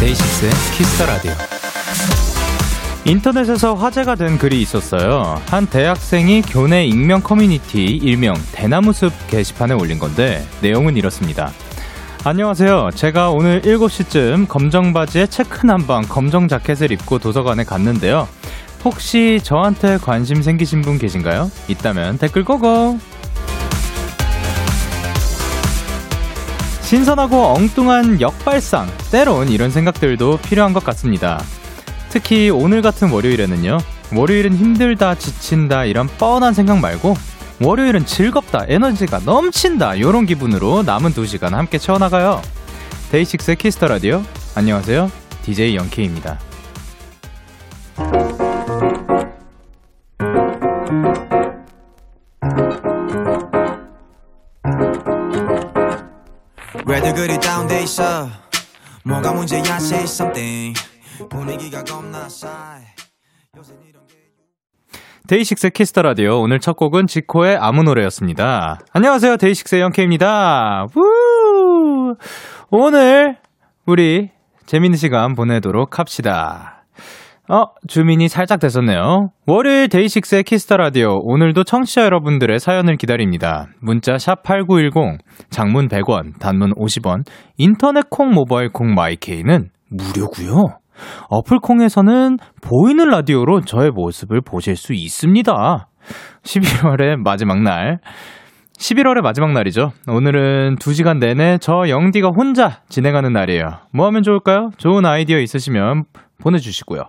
데이식스의 0.00 0.50
Kiss 0.76 0.93
the 0.93 1.06
Radio. 1.06 1.47
인터넷에서 3.08 3.72
화제가 3.72 4.16
된 4.16 4.36
글이 4.36 4.60
있었어요. 4.60 5.40
한 5.46 5.64
대학생이 5.66 6.42
교내 6.42 6.84
익명 6.84 7.22
커뮤니티 7.22 7.84
일명 7.84 8.36
대나무숲 8.52 9.10
게시판에 9.28 9.72
올린 9.72 9.98
건데 9.98 10.46
내용은 10.60 10.94
이렇습니다. 10.94 11.50
안녕하세요. 12.24 12.90
제가 12.94 13.30
오늘 13.30 13.62
7시쯤 13.62 14.46
검정 14.46 14.92
바지에 14.92 15.26
체크 15.26 15.64
남방 15.64 16.02
검정 16.02 16.48
자켓을 16.48 16.92
입고 16.92 17.18
도서관에 17.18 17.64
갔는데요. 17.64 18.28
혹시 18.84 19.40
저한테 19.42 19.96
관심 19.96 20.42
생기신 20.42 20.82
분 20.82 20.98
계신가요? 20.98 21.50
있다면 21.68 22.18
댓글 22.18 22.44
go 22.44 22.66
go! 22.66 22.98
신선하고 26.82 27.54
엉뚱한 27.54 28.20
역발상, 28.20 28.86
때론 29.10 29.48
이런 29.48 29.70
생각들도 29.70 30.38
필요한 30.42 30.74
것 30.74 30.84
같습니다. 30.84 31.42
특히 32.10 32.50
오늘 32.50 32.82
같은 32.82 33.10
월요일에는요, 33.10 33.78
월요일은 34.14 34.56
힘들다, 34.56 35.14
지친다, 35.16 35.84
이런 35.84 36.06
뻔한 36.06 36.54
생각 36.54 36.78
말고, 36.78 37.14
월요일은 37.60 38.06
즐겁다, 38.06 38.64
에너지가 38.68 39.20
넘친다, 39.24 39.94
이런 39.94 40.26
기분으로 40.26 40.82
남은 40.82 41.12
두 41.12 41.26
시간 41.26 41.54
함께 41.54 41.78
채워나가요. 41.78 42.40
데이식스의 43.10 43.56
Kiss 43.56 43.74
the 43.74 43.88
Radio. 43.88 44.22
안녕하세요. 44.54 45.10
DJ 45.42 45.76
영케입니다. 45.76 46.38
왜 56.86 57.00
분위기가 61.26 61.82
겁나 61.82 62.28
싸해 62.28 62.84
데이식스 65.26 65.70
Kiss 65.70 65.88
the 65.88 66.02
Radio 66.02 66.40
오늘 66.40 66.58
첫 66.58 66.76
곡은 66.76 67.06
지코의 67.06 67.58
아무 67.60 67.82
노래였습니다. 67.82 68.78
안녕하세요. 68.92 69.36
데이식스의 69.36 69.82
영케입니다. 69.82 70.86
우! 70.96 72.14
오늘 72.70 73.36
우리 73.84 74.30
재밌는 74.64 74.96
시간 74.96 75.34
보내도록 75.34 75.98
합시다. 75.98 76.84
어, 77.50 77.64
zoom 77.86 78.10
in이 78.10 78.28
살짝 78.28 78.60
됐었네요. 78.60 79.30
월요일 79.46 79.88
데이식스의 79.88 80.44
Kiss 80.44 80.62
the 80.62 80.76
Radio. 80.76 81.18
오늘도 81.22 81.64
청취자 81.64 82.04
여러분들의 82.04 82.58
사연을 82.58 82.96
기다립니다. 82.96 83.66
문자 83.80 84.18
샵 84.18 84.42
8910, 84.42 85.18
장문 85.50 85.88
100원, 85.88 86.38
단문 86.38 86.72
50원, 86.74 87.24
인터넷 87.56 88.08
콩, 88.10 88.32
모바일 88.32 88.70
콩, 88.70 88.94
마이케이는 88.94 89.70
무료고요. 89.90 90.78
어플 91.28 91.60
콩에서는 91.60 92.38
보이는 92.62 93.08
라디오로 93.08 93.62
저의 93.62 93.90
모습을 93.90 94.40
보실 94.40 94.76
수 94.76 94.92
있습니다. 94.92 95.88
11월의 96.42 97.16
마지막 97.16 97.62
날. 97.62 98.00
11월의 98.78 99.22
마지막 99.22 99.52
날이죠. 99.52 99.90
오늘은 100.06 100.76
2시간 100.76 101.18
내내 101.18 101.58
저 101.58 101.88
영디가 101.88 102.28
혼자 102.28 102.82
진행하는 102.88 103.32
날이에요. 103.32 103.80
뭐 103.92 104.06
하면 104.06 104.22
좋을까요? 104.22 104.70
좋은 104.78 105.04
아이디어 105.04 105.38
있으시면 105.38 106.04
보내주시고요. 106.40 107.02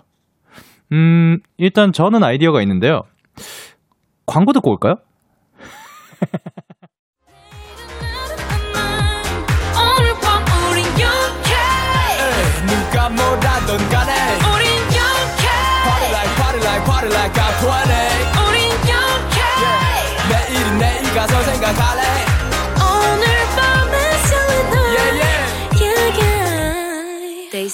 음, 0.91 1.37
일단 1.57 1.91
저는 1.91 2.23
아이디어가 2.23 2.61
있는데요. 2.63 3.01
광고 4.25 4.51
듣고 4.53 4.71
올까요? 4.71 4.95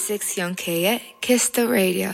yeah. 0.08 0.18
Day 0.18 0.18
6 0.18 0.38
영케의 0.38 1.00
Kiss 1.20 1.50
the 1.50 1.68
Radio 1.68 2.10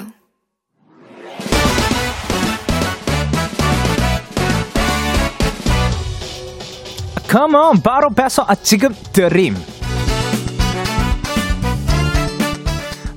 Come 7.31 7.81
바로 7.83 8.11
배송 8.11 8.45
아, 8.47 8.55
지금 8.55 8.95
드림. 9.13 9.57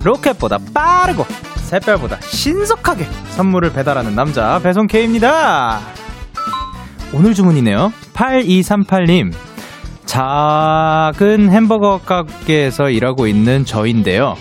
로켓보다 0.04 0.60
빠르고 0.74 1.26
새별보다 1.58 2.22
신속하게 2.22 3.06
선물을 3.32 3.74
배달하는 3.74 4.16
남자 4.16 4.60
배송 4.60 4.88
K입니다. 4.88 5.82
오늘 7.14 7.34
주문이네요. 7.34 7.92
8238님. 8.14 9.34
작은 10.06 11.50
햄버거 11.50 12.00
가게에서 12.06 12.90
일하고 12.90 13.28
있는 13.28 13.66
저인데요. 13.66 14.38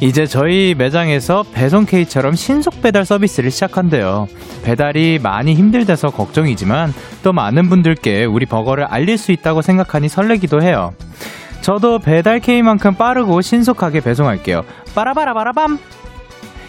이제 0.00 0.26
저희 0.26 0.76
매장에서 0.78 1.44
배송 1.52 1.84
K처럼 1.84 2.34
신속 2.34 2.80
배달 2.82 3.04
서비스를 3.04 3.50
시작한대요. 3.50 4.28
배달이 4.62 5.18
많이 5.20 5.54
힘들대서 5.54 6.10
걱정이지만 6.10 6.94
또 7.24 7.32
많은 7.32 7.68
분들께 7.68 8.24
우리 8.24 8.46
버거를 8.46 8.84
알릴 8.84 9.18
수 9.18 9.32
있다고 9.32 9.60
생각하니 9.60 10.08
설레기도 10.08 10.62
해요. 10.62 10.94
저도 11.62 11.98
배달 11.98 12.38
K만큼 12.38 12.94
빠르고 12.94 13.40
신속하게 13.40 14.00
배송할게요. 14.00 14.62
빠라바라바라밤! 14.94 15.78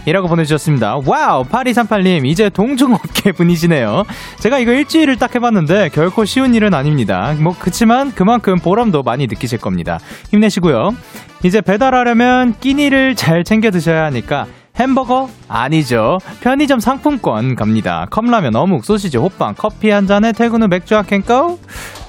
이라고 0.06 0.28
보내주셨습니다. 0.28 0.98
Wow! 1.06 1.44
8238님, 1.44 2.26
이제 2.26 2.50
동종업계 2.50 3.34
분이시네요. 3.38 4.06
제가 4.40 4.60
이거 4.60 4.72
일주일을 4.72 5.18
딱 5.18 5.36
해봤는데 5.36 5.90
결코 5.90 6.26
쉬운 6.26 6.56
일은 6.56 6.74
아닙니다. 6.74 7.36
뭐, 7.40 7.56
그치만 7.58 8.12
그만큼 8.14 8.58
보람도 8.60 9.04
많이 9.04 9.28
느끼실 9.28 9.60
겁니다. 9.60 10.00
힘내시고요. 10.32 10.96
이제 11.44 11.62
배달하려면 11.62 12.56
끼니를 12.60 13.16
잘 13.16 13.44
챙겨 13.44 13.72
드셔야 13.72 14.06
하니까 14.06 14.48
햄버거? 14.78 15.30
아니죠. 15.48 16.20
편의점 16.42 16.80
상품권 16.80 17.56
갑니다. 17.56 18.08
컵라면, 18.10 18.56
어묵, 18.56 18.86
소시지, 18.86 19.18
호빵, 19.18 19.56
커피 19.58 19.90
한 19.90 20.08
잔에 20.08 20.32
퇴근 20.32 20.64
후 20.64 20.68
맥주 20.68 20.96
한캔 20.96 21.24
고? 21.24 21.60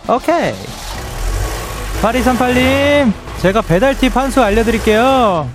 오케이. 0.08 0.52
8238님, 2.02 3.12
제가 3.42 3.60
배달 3.62 3.96
팁 3.96 4.16
한 4.16 4.30
수 4.30 4.42
알려드릴게요. 4.42 5.48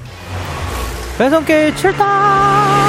배송길 1.17 1.73
출동! 1.75 2.84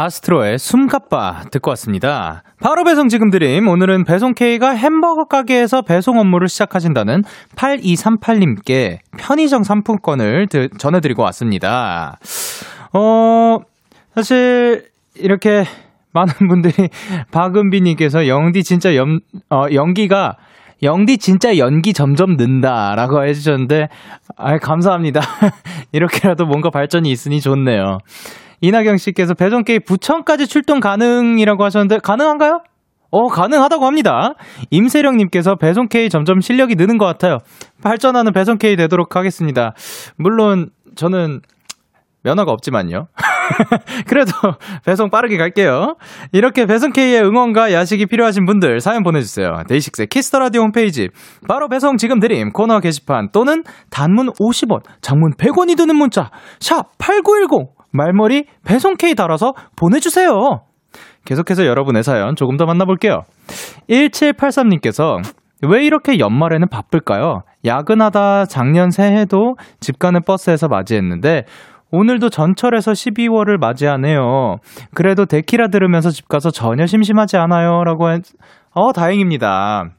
아스트로의 0.00 0.58
숨가빠 0.58 1.42
듣고 1.50 1.70
왔습니다. 1.72 2.42
바로 2.60 2.84
배송 2.84 3.08
지금 3.08 3.28
드림. 3.28 3.68
오늘은 3.68 4.04
배송 4.04 4.32
K가 4.32 4.70
햄버거 4.70 5.24
가게에서 5.24 5.82
배송 5.82 6.18
업무를 6.18 6.48
시작하신다는 6.48 7.22
8238님께 7.54 9.00
편의점 9.18 9.62
상품권을 9.62 10.46
드, 10.48 10.68
전해드리고 10.78 11.22
왔습니다. 11.24 12.18
어, 12.94 13.58
사실, 14.14 14.86
이렇게 15.16 15.64
많은 16.12 16.32
분들이 16.48 16.88
박은비님께서 17.30 18.26
영디 18.26 18.64
진짜 18.64 18.96
연, 18.96 19.20
어, 19.50 19.66
연기가 19.72 20.36
영디 20.82 21.18
진짜 21.18 21.58
연기 21.58 21.92
점점 21.92 22.36
는다라고 22.38 23.22
해주셨는데, 23.26 23.88
아 24.38 24.56
감사합니다. 24.56 25.20
이렇게라도 25.92 26.46
뭔가 26.46 26.70
발전이 26.70 27.10
있으니 27.10 27.42
좋네요. 27.42 27.98
이나경 28.60 28.96
씨께서 28.96 29.34
배송 29.34 29.64
K님 29.64 29.80
부천까지 29.84 30.46
출동 30.46 30.80
가능이라고 30.80 31.64
하셨는데, 31.64 31.98
가능한가요? 31.98 32.60
어, 33.10 33.26
가능하다고 33.26 33.86
합니다. 33.86 34.34
임세령님께서 34.70 35.56
배송K 35.56 36.10
점점 36.10 36.40
실력이 36.40 36.76
느는 36.76 36.96
것 36.96 37.06
같아요. 37.06 37.38
발전하는 37.82 38.32
배송K 38.32 38.76
되도록 38.76 39.16
하겠습니다. 39.16 39.74
물론, 40.16 40.70
저는 40.94 41.40
면허가 42.22 42.52
없지만요. 42.52 43.08
그래도 44.06 44.32
배송 44.84 45.10
빠르게 45.10 45.36
갈게요. 45.38 45.96
이렇게 46.32 46.66
배송K의 46.66 47.22
응원과 47.22 47.72
야식이 47.72 48.06
필요하신 48.06 48.44
분들 48.44 48.80
사연 48.80 49.02
보내주세요. 49.02 49.62
데이식스의 49.68 50.06
Kiss 50.08 50.25
the 50.25 50.38
Radio 50.38 50.62
홈페이지 50.62 51.08
바로 51.48 51.68
배송 51.68 51.96
지금 51.96 52.20
드림 52.20 52.52
코너 52.52 52.78
게시판 52.80 53.30
또는 53.32 53.64
단문 53.90 54.32
50원, 54.34 54.82
장문 55.00 55.32
100원이 55.34 55.76
드는 55.76 55.96
문자 55.96 56.30
샵 56.60 56.96
8910 56.98 57.79
말머리 57.92 58.44
배송K 58.64 59.14
달아서 59.14 59.52
보내주세요. 59.76 60.62
계속해서 61.24 61.66
여러분의 61.66 62.02
사연 62.02 62.34
조금 62.36 62.56
더 62.56 62.64
만나볼게요. 62.66 63.22
1783님께서 63.88 65.22
왜 65.62 65.84
이렇게 65.84 66.18
연말에는 66.18 66.68
바쁠까요? 66.68 67.42
야근하다 67.64 68.46
작년 68.46 68.90
새해도 68.90 69.56
집 69.80 69.98
가는 69.98 70.20
버스에서 70.22 70.68
맞이했는데 70.68 71.44
오늘도 71.92 72.30
전철에서 72.30 72.92
12월을 72.92 73.58
맞이하네요. 73.58 74.56
그래도 74.94 75.26
데키라 75.26 75.68
들으면서 75.68 76.10
집 76.10 76.28
가서 76.28 76.50
전혀 76.50 76.86
심심하지 76.86 77.36
않아요. 77.36 77.82
라고 77.84 78.10
했, 78.10 78.22
어, 78.72 78.92
다행입니다. 78.92 79.90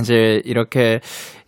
이제 0.00 0.40
이렇게 0.44 1.00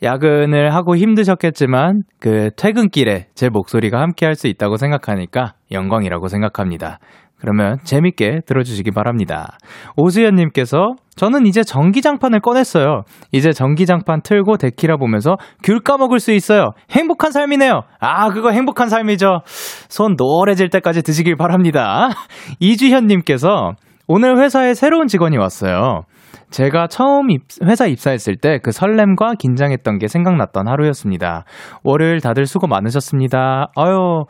야근을 0.03 0.75
하고 0.75 0.97
힘드셨겠지만 0.97 2.03
그 2.21 2.51
퇴근길에 2.57 3.27
제 3.35 3.49
목소리가 3.49 4.01
함께 4.01 4.25
할 4.27 4.35
수 4.39 4.47
있다고 4.47 4.77
생각하니까 4.77 5.55
영광이라고 5.73 6.29
생각합니다. 6.29 6.99
그러면 7.41 7.79
재밌게 7.85 8.41
들어주시기 8.47 8.91
바랍니다. 8.93 9.57
오수연님께서 9.97 10.95
저는 11.17 11.47
이제 11.47 11.63
전기장판을 11.63 12.41
꺼냈어요. 12.41 13.03
이제 13.33 13.53
전기장판 13.53 14.23
틀고 14.23 14.57
데키라 14.57 14.97
보면서 14.97 15.37
귤 15.65 15.81
까먹을 15.81 16.21
수 16.21 16.33
있어요. 16.33 16.71
행복한 16.91 17.31
삶이네요. 17.33 17.83
아, 18.01 18.31
그거 18.31 18.51
행복한 18.51 18.89
삶이죠. 18.89 19.41
손 19.89 20.15
노래질 20.17 20.69
때까지 20.71 21.03
드시길 21.03 21.37
바랍니다. 21.37 22.09
이주현님께서 22.61 23.73
오늘 24.09 24.39
회사에 24.41 24.75
새로운 24.75 25.07
직원이 25.07 25.37
왔어요. 25.37 26.03
제가 26.51 26.87
처음 26.87 27.31
입, 27.31 27.43
회사 27.65 27.87
입사했을 27.87 28.37
때 28.37 28.59
그 28.63 28.73
설렘과 28.73 29.35
긴장했던 29.39 29.99
게 29.99 30.09
생각났던 30.09 30.69
하루였습니다. 30.69 31.45
월요일 31.85 32.21
다들 32.21 32.47
수고 32.47 32.67
많으셨습니다. 32.67 33.71
아유, 33.77 34.25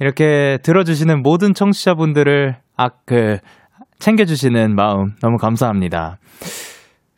이렇게 0.00 0.58
들어주시는 0.62 1.22
모든 1.22 1.54
청취자분들을 1.54 2.56
아, 2.76 2.88
그, 3.06 3.38
챙겨주시는 3.98 4.74
마음 4.74 5.14
너무 5.22 5.36
감사합니다. 5.36 6.18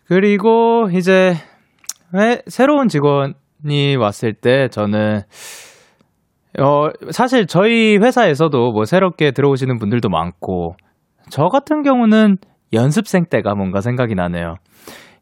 그리고 0.06 0.88
이제 0.92 1.34
회, 2.14 2.42
새로운 2.46 2.88
직원이 2.88 3.96
왔을 3.98 4.34
때 4.34 4.68
저는 4.68 5.22
어, 6.60 6.88
사실 7.10 7.46
저희 7.46 7.96
회사에서도 7.96 8.72
뭐 8.72 8.84
새롭게 8.84 9.32
들어오시는 9.32 9.78
분들도 9.78 10.08
많고 10.08 10.76
저 11.30 11.48
같은 11.48 11.82
경우는 11.82 12.36
연습생 12.76 13.24
때가 13.28 13.56
뭔가 13.56 13.80
생각이 13.80 14.14
나네요. 14.14 14.54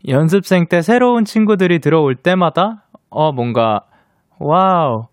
연습생 0.09 0.67
때 0.69 0.83
새로운 0.83 1.25
친구들이 1.25 1.79
들어올 1.79 2.15
때마다 2.15 2.85
어 3.09 3.33
뭔가 3.33 3.81
와우 4.39 5.07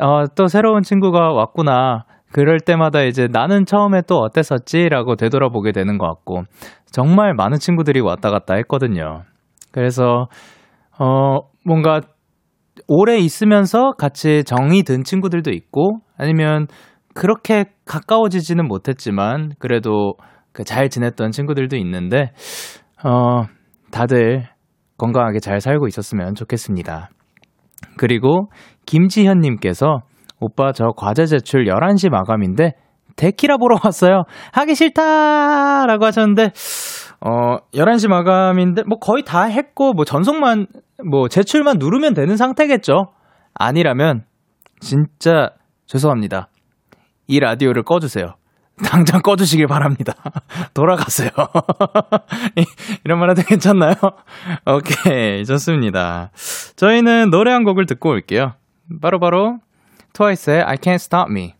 어, 0.00 0.24
또 0.34 0.46
새로운 0.46 0.82
친구가 0.82 1.32
왔구나. 1.32 2.04
그럴 2.32 2.60
때마다 2.60 3.02
이제 3.02 3.28
나는 3.30 3.66
처음에 3.66 4.02
또 4.08 4.16
어땠었지? 4.16 4.88
라고 4.88 5.16
되돌아보게 5.16 5.72
되는 5.72 5.98
것 5.98 6.06
같고, 6.06 6.44
정말 6.86 7.34
많은 7.34 7.58
친구들이 7.58 8.00
왔다 8.00 8.30
갔다 8.30 8.54
했거든요. 8.54 9.22
그래서, 9.70 10.28
어, 10.98 11.40
뭔가 11.64 12.00
오래 12.88 13.18
있으면서 13.18 13.92
같이 13.92 14.44
정이 14.44 14.82
든 14.84 15.04
친구들도 15.04 15.50
있고, 15.50 15.98
아니면 16.16 16.68
그렇게 17.14 17.66
가까워지지는 17.84 18.66
못했지만, 18.66 19.52
그래도 19.58 20.14
그 20.52 20.64
잘 20.64 20.88
지냈던 20.88 21.30
친구들도 21.30 21.76
있는데, 21.76 22.32
어, 23.04 23.44
다들 23.90 24.48
건강하게 24.98 25.40
잘 25.40 25.60
살고 25.60 25.88
있었으면 25.88 26.34
좋겠습니다. 26.34 27.10
그리고 27.96 28.48
김지현님께서 28.86 30.00
오빠 30.40 30.72
저 30.72 30.88
과제 30.96 31.26
제출 31.26 31.66
11시 31.66 32.10
마감인데 32.10 32.72
데키라 33.16 33.58
보러 33.58 33.76
왔어요. 33.84 34.22
하기 34.52 34.74
싫다! 34.74 35.86
라고 35.86 36.06
하셨는데, 36.06 36.50
어, 37.20 37.58
11시 37.74 38.08
마감인데, 38.08 38.84
뭐 38.88 38.98
거의 38.98 39.22
다 39.22 39.44
했고, 39.44 39.92
뭐 39.92 40.04
전송만, 40.04 40.66
뭐 41.10 41.28
제출만 41.28 41.76
누르면 41.78 42.14
되는 42.14 42.36
상태겠죠? 42.36 43.12
아니라면, 43.54 44.24
진짜 44.80 45.50
죄송합니다. 45.86 46.48
이 47.28 47.38
라디오를 47.38 47.82
꺼주세요. 47.84 48.34
당장 48.84 49.20
꺼주시길 49.22 49.66
바랍니다. 49.66 50.14
돌아가세요. 50.74 51.30
이런 53.04 53.18
말 53.18 53.30
해도 53.30 53.42
괜찮나요? 53.42 53.94
오케이, 54.66 55.44
좋습니다. 55.44 56.30
저희는 56.76 57.30
노래 57.30 57.52
한 57.52 57.64
곡을 57.64 57.86
듣고 57.86 58.10
올게요. 58.10 58.54
바로바로 59.00 59.18
바로 59.20 59.58
트와이스의 60.12 60.62
I 60.62 60.76
Can't 60.76 60.94
Stop 60.94 61.30
Me. 61.30 61.54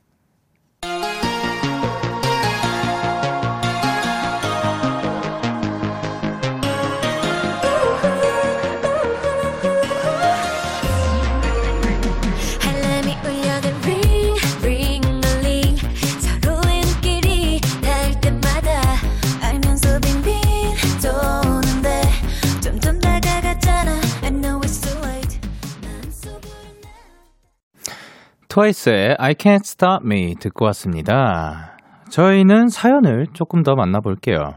트와이스의 28.53 29.17
I 29.19 29.33
Can't 29.33 29.63
Stop 29.65 30.05
Me 30.05 30.35
듣고 30.39 30.67
왔습니다. 30.67 31.75
저희는 32.11 32.69
사연을 32.69 33.29
조금 33.33 33.63
더 33.63 33.75
만나볼게요. 33.75 34.57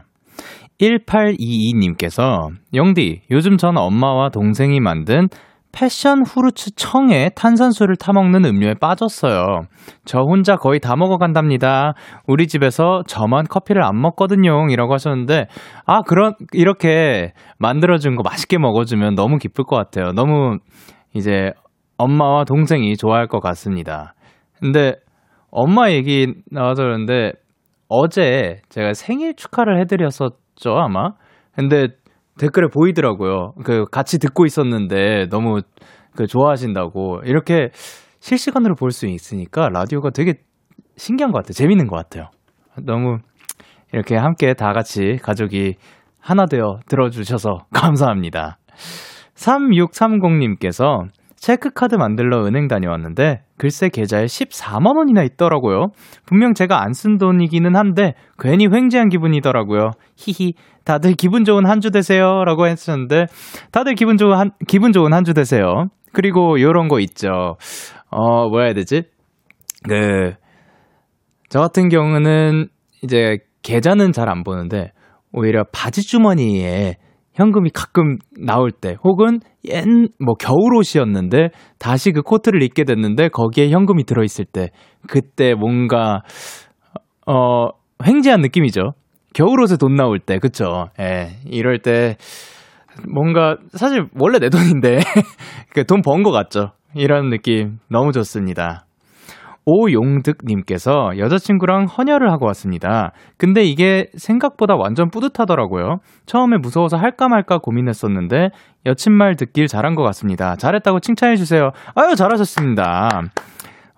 1822님께서 0.78 2.50
영디, 2.74 3.22
요즘 3.30 3.56
전 3.56 3.78
엄마와 3.78 4.28
동생이 4.28 4.80
만든 4.80 5.28
패션 5.72 6.22
후르츠 6.26 6.74
청에 6.74 7.30
탄산수를 7.30 7.96
타먹는 7.96 8.44
음료에 8.44 8.74
빠졌어요. 8.74 9.62
저 10.04 10.20
혼자 10.20 10.56
거의 10.56 10.78
다 10.78 10.94
먹어간답니다. 10.94 11.94
우리 12.26 12.48
집에서 12.48 13.02
저만 13.06 13.44
커피를 13.48 13.82
안 13.82 13.98
먹거든요. 13.98 14.66
이라고 14.70 14.92
하셨는데, 14.92 15.46
아, 15.86 16.02
그런, 16.02 16.34
이렇게 16.52 17.32
만들어준 17.58 18.16
거 18.16 18.22
맛있게 18.22 18.58
먹어주면 18.58 19.14
너무 19.14 19.38
기쁠 19.38 19.64
것 19.64 19.76
같아요. 19.76 20.12
너무 20.12 20.58
이제 21.14 21.52
엄마와 21.98 22.44
동생이 22.44 22.96
좋아할 22.96 23.26
것 23.26 23.40
같습니다. 23.40 24.14
근데 24.60 24.96
엄마 25.50 25.90
얘기 25.90 26.34
나와서 26.50 26.82
그런데 26.82 27.32
어제 27.88 28.60
제가 28.68 28.94
생일 28.94 29.34
축하를 29.34 29.80
해드렸었죠, 29.80 30.70
아마? 30.76 31.10
근데 31.54 31.88
댓글에 32.38 32.68
보이더라고요. 32.72 33.52
그 33.64 33.84
같이 33.90 34.18
듣고 34.18 34.44
있었는데 34.44 35.28
너무 35.30 35.60
그 36.16 36.26
좋아하신다고. 36.26 37.20
이렇게 37.24 37.70
실시간으로 38.20 38.74
볼 38.74 38.90
수 38.90 39.06
있으니까 39.06 39.68
라디오가 39.68 40.10
되게 40.10 40.34
신기한 40.96 41.32
것 41.32 41.38
같아요. 41.38 41.52
재밌는 41.52 41.86
것 41.86 41.96
같아요. 41.96 42.30
너무 42.82 43.18
이렇게 43.92 44.16
함께 44.16 44.54
다 44.54 44.72
같이 44.72 45.18
가족이 45.22 45.76
하나 46.20 46.46
되어 46.46 46.80
들어주셔서 46.88 47.66
감사합니다. 47.72 48.58
3630님께서 49.34 51.08
체크카드 51.36 51.94
만들러 51.96 52.44
은행 52.46 52.66
다녀왔는데 52.68 53.42
글쎄 53.58 53.88
계좌에 53.88 54.24
14만 54.26 54.96
원이나 54.96 55.22
있더라고요. 55.22 55.88
분명 56.26 56.54
제가 56.54 56.82
안 56.82 56.92
쓴 56.92 57.18
돈이기는 57.18 57.76
한데 57.76 58.14
괜히 58.38 58.66
횡재한 58.66 59.08
기분이더라고요. 59.10 59.90
히히. 60.16 60.54
다들 60.84 61.12
기분 61.14 61.44
좋은 61.44 61.66
한 61.66 61.80
주 61.80 61.90
되세요라고 61.90 62.66
했었는데 62.66 63.26
다들 63.72 63.94
기분 63.94 64.16
좋은 64.16 64.36
한 64.36 64.50
기분 64.66 64.92
좋은 64.92 65.12
한 65.12 65.24
주 65.24 65.34
되세요. 65.34 65.86
그리고 66.12 66.60
요런 66.60 66.88
거 66.88 67.00
있죠. 67.00 67.56
어, 68.10 68.48
뭐야 68.48 68.64
해야 68.66 68.74
되지? 68.74 69.02
그 69.88 70.34
저 71.48 71.60
같은 71.60 71.88
경우는 71.88 72.68
이제 73.02 73.38
계좌는 73.62 74.10
잘 74.12 74.28
안 74.28 74.42
보는데 74.42 74.92
오히려 75.32 75.64
바지 75.72 76.02
주머니에 76.06 76.96
현금이 77.36 77.70
가끔 77.70 78.18
나올 78.38 78.70
때 78.72 78.96
혹은 79.04 79.40
옛 79.64 79.84
뭐 80.18 80.34
겨울 80.34 80.74
옷이었는데 80.76 81.48
다시 81.78 82.12
그 82.12 82.22
코트를 82.22 82.62
입게 82.62 82.84
됐는데 82.84 83.28
거기에 83.28 83.70
현금이 83.70 84.04
들어 84.04 84.24
있을 84.24 84.44
때 84.44 84.70
그때 85.08 85.54
뭔가 85.54 86.22
어, 87.26 87.68
횡재한 88.04 88.40
느낌이죠. 88.40 88.92
겨울 89.34 89.60
옷에 89.60 89.76
돈 89.76 89.94
나올 89.96 90.18
때, 90.18 90.38
그쵸? 90.38 90.88
예, 91.00 91.36
이럴 91.44 91.80
때, 91.80 92.16
뭔가, 93.12 93.56
사실 93.74 94.06
원래 94.18 94.38
내 94.38 94.48
돈인데, 94.48 95.00
그 95.74 95.84
돈번것 95.84 96.32
같죠? 96.32 96.72
이런 96.94 97.28
느낌 97.28 97.78
너무 97.90 98.12
좋습니다. 98.12 98.85
오용득님께서 99.66 101.18
여자친구랑 101.18 101.86
헌혈을 101.86 102.30
하고 102.30 102.46
왔습니다. 102.46 103.12
근데 103.36 103.64
이게 103.64 104.06
생각보다 104.16 104.76
완전 104.76 105.10
뿌듯하더라고요. 105.10 105.96
처음에 106.24 106.56
무서워서 106.58 106.96
할까 106.96 107.28
말까 107.28 107.58
고민했었는데 107.58 108.50
여친 108.86 109.12
말 109.12 109.34
듣길 109.34 109.66
잘한 109.66 109.96
것 109.96 110.04
같습니다. 110.04 110.54
잘했다고 110.54 111.00
칭찬해주세요. 111.00 111.70
아유, 111.96 112.14
잘하셨습니다. 112.14 113.22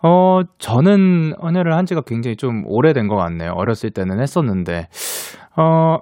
어, 0.03 0.41
저는 0.59 1.35
헌혈을 1.43 1.75
한 1.75 1.85
지가 1.85 2.03
굉장히 2.07 2.37
좀 2.37 2.63
오래된 2.67 3.09
것 3.09 3.17
같네요. 3.17 3.53
어렸을 3.55 3.91
때는 3.91 4.21
했었는데. 4.21 4.87
어, 5.57 5.99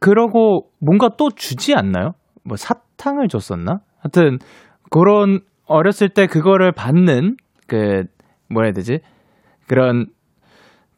그러고 0.00 0.66
뭔가 0.80 1.10
또 1.16 1.30
주지 1.30 1.74
않나요? 1.74 2.12
뭐 2.44 2.56
사탕을 2.56 3.28
줬었나? 3.28 3.78
하여튼, 4.00 4.38
그런 4.90 5.40
어렸을 5.66 6.08
때 6.08 6.26
그거를 6.26 6.72
받는 6.72 7.36
그 7.66 8.04
뭐라 8.48 8.66
해야 8.66 8.72
되지? 8.72 9.00
그런 9.66 10.06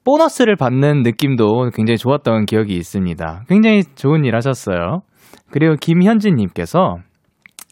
보너스를 0.04 0.56
받는 0.56 1.02
느낌도 1.02 1.70
굉장히 1.74 1.98
좋았던 1.98 2.46
기억이 2.46 2.74
있습니다. 2.74 3.44
굉장히 3.48 3.82
좋은 3.94 4.24
일 4.24 4.34
하셨어요. 4.34 5.02
그리고 5.50 5.76
김현진님께서 5.80 6.96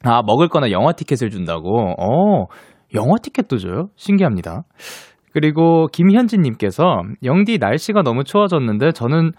아 0.05 0.23
먹을 0.23 0.49
거나 0.49 0.71
영화 0.71 0.93
티켓을 0.93 1.31
준다고. 1.31 1.95
어 1.99 2.47
영화 2.95 3.17
티켓도 3.23 3.57
줘요? 3.57 3.89
신기합니다. 3.97 4.63
그리고 5.33 5.87
김현진님께서 5.93 7.03
영디 7.25 7.59
날씨가 7.59 8.03
너무 8.03 8.25
추워졌는데 8.25 8.93
저는 8.93 9.33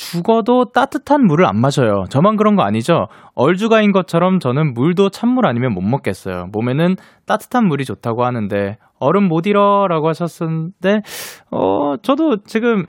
죽어도 0.00 0.64
따뜻한 0.72 1.26
물을 1.26 1.44
안 1.44 1.60
마셔요. 1.60 2.04
저만 2.08 2.36
그런 2.36 2.56
거 2.56 2.62
아니죠? 2.62 3.08
얼주가인 3.34 3.92
것처럼 3.92 4.38
저는 4.38 4.72
물도 4.72 5.10
찬물 5.10 5.46
아니면 5.46 5.74
못 5.74 5.82
먹겠어요. 5.82 6.46
몸에는 6.52 6.96
따뜻한 7.26 7.66
물이 7.66 7.84
좋다고 7.84 8.24
하는데 8.24 8.78
얼음 8.98 9.28
못 9.28 9.46
잃어라고 9.46 10.08
하셨는데 10.08 11.02
어 11.50 11.96
저도 12.02 12.38
지금 12.46 12.86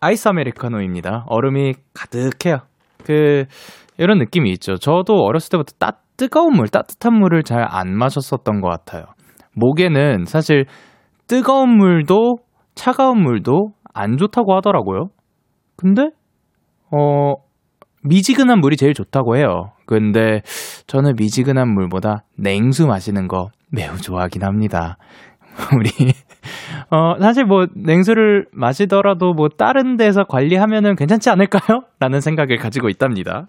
아이스 0.00 0.28
아메리카노입니다. 0.28 1.24
얼음이 1.28 1.72
가득해요. 1.94 2.58
그 3.04 3.46
이런 3.96 4.18
느낌이 4.18 4.50
있죠. 4.52 4.76
저도 4.76 5.14
어렸을 5.14 5.50
때부터 5.52 5.74
따 5.78 5.92
뜨거운 6.18 6.54
물, 6.56 6.68
따뜻한 6.68 7.14
물을 7.14 7.42
잘 7.42 7.64
안 7.70 7.96
마셨었던 7.96 8.60
것 8.60 8.68
같아요. 8.68 9.06
목에는 9.56 10.24
사실 10.26 10.66
뜨거운 11.26 11.70
물도 11.70 12.36
차가운 12.74 13.22
물도 13.22 13.70
안 13.94 14.18
좋다고 14.18 14.54
하더라고요. 14.56 15.08
근데 15.78 16.10
어, 16.92 17.34
미지근한 18.02 18.60
물이 18.60 18.76
제일 18.76 18.94
좋다고 18.94 19.36
해요. 19.36 19.72
근데 19.86 20.42
저는 20.86 21.14
미지근한 21.18 21.68
물보다 21.68 22.24
냉수 22.36 22.86
마시는 22.86 23.28
거 23.28 23.50
매우 23.70 23.96
좋아하긴 23.96 24.42
합니다. 24.42 24.96
우리 25.76 25.90
어 26.90 27.18
사실 27.20 27.44
뭐 27.44 27.66
냉수를 27.74 28.46
마시더라도 28.52 29.34
뭐 29.34 29.48
다른 29.48 29.96
데서 29.96 30.24
관리하면은 30.24 30.96
괜찮지 30.96 31.28
않을까요? 31.28 31.82
라는 31.98 32.20
생각을 32.20 32.56
가지고 32.56 32.88
있답니다. 32.88 33.48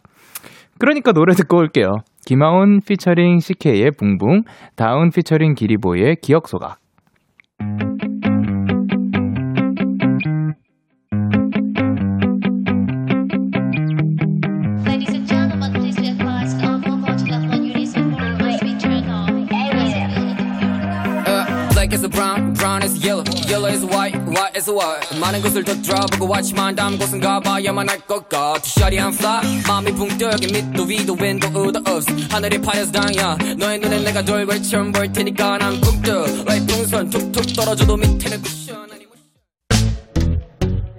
그러니까 0.79 1.11
노래 1.13 1.33
듣고 1.33 1.57
올게요. 1.57 1.87
김하온 2.25 2.81
피처링 2.85 3.39
CK의 3.39 3.91
붕붕, 3.97 4.43
다운 4.75 5.11
피처링 5.11 5.53
기리보이의 5.53 6.17
기억 6.21 6.47
소각. 6.47 6.80
Is 23.03 23.83
white, 23.85 24.15
white 24.27 24.55
is 24.55 24.69
white. 24.69 25.19
많은 25.19 25.41
곳을 25.41 25.63
더 25.63 25.73
들어보고 25.81 26.27
왔지만 26.31 26.75
다음 26.75 26.97
곳은 26.97 27.19
가봐야만 27.19 27.89
할 27.89 27.99
것 28.01 28.27
같아. 28.29 28.59
샤리 28.63 28.97
I'm 28.97 29.13
fly 29.13 29.61
마음이 29.67 29.91
붕 29.93 30.07
뜨게 30.17 30.47
밑도 30.53 30.83
위도 30.83 31.13
윈도 31.19 31.47
우도 31.47 31.79
없어. 31.85 32.11
하늘이 32.29 32.59
파여서 32.61 32.91
당야. 32.91 33.37
너의 33.57 33.79
눈에 33.79 33.99
내가 34.03 34.23
돌고 34.23 34.61
처음 34.61 34.91
볼 34.91 35.11
테니까 35.11 35.57
난붕 35.57 36.01
뜨. 36.01 36.11
like 36.47 36.67
풍선 36.67 37.09
툭툭 37.09 37.53
떨어져도 37.55 37.97
밑에는 37.97 38.41
쿠션 38.41 38.81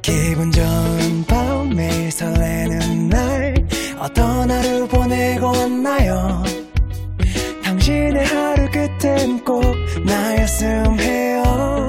기분 0.03 0.51
좋은 0.51 1.25
밤 1.27 1.69
매일 1.71 2.11
설레는 2.11 3.09
날. 3.11 3.55
어떤 3.99 4.51
하루 4.51 4.89
보내고 4.89 5.47
왔나요? 5.47 6.43
당신의 7.63 8.25
하루 8.27 8.69
끝엔 8.71 9.45
꼭 9.45 9.63
나였음 10.05 10.99
해요 10.99 11.89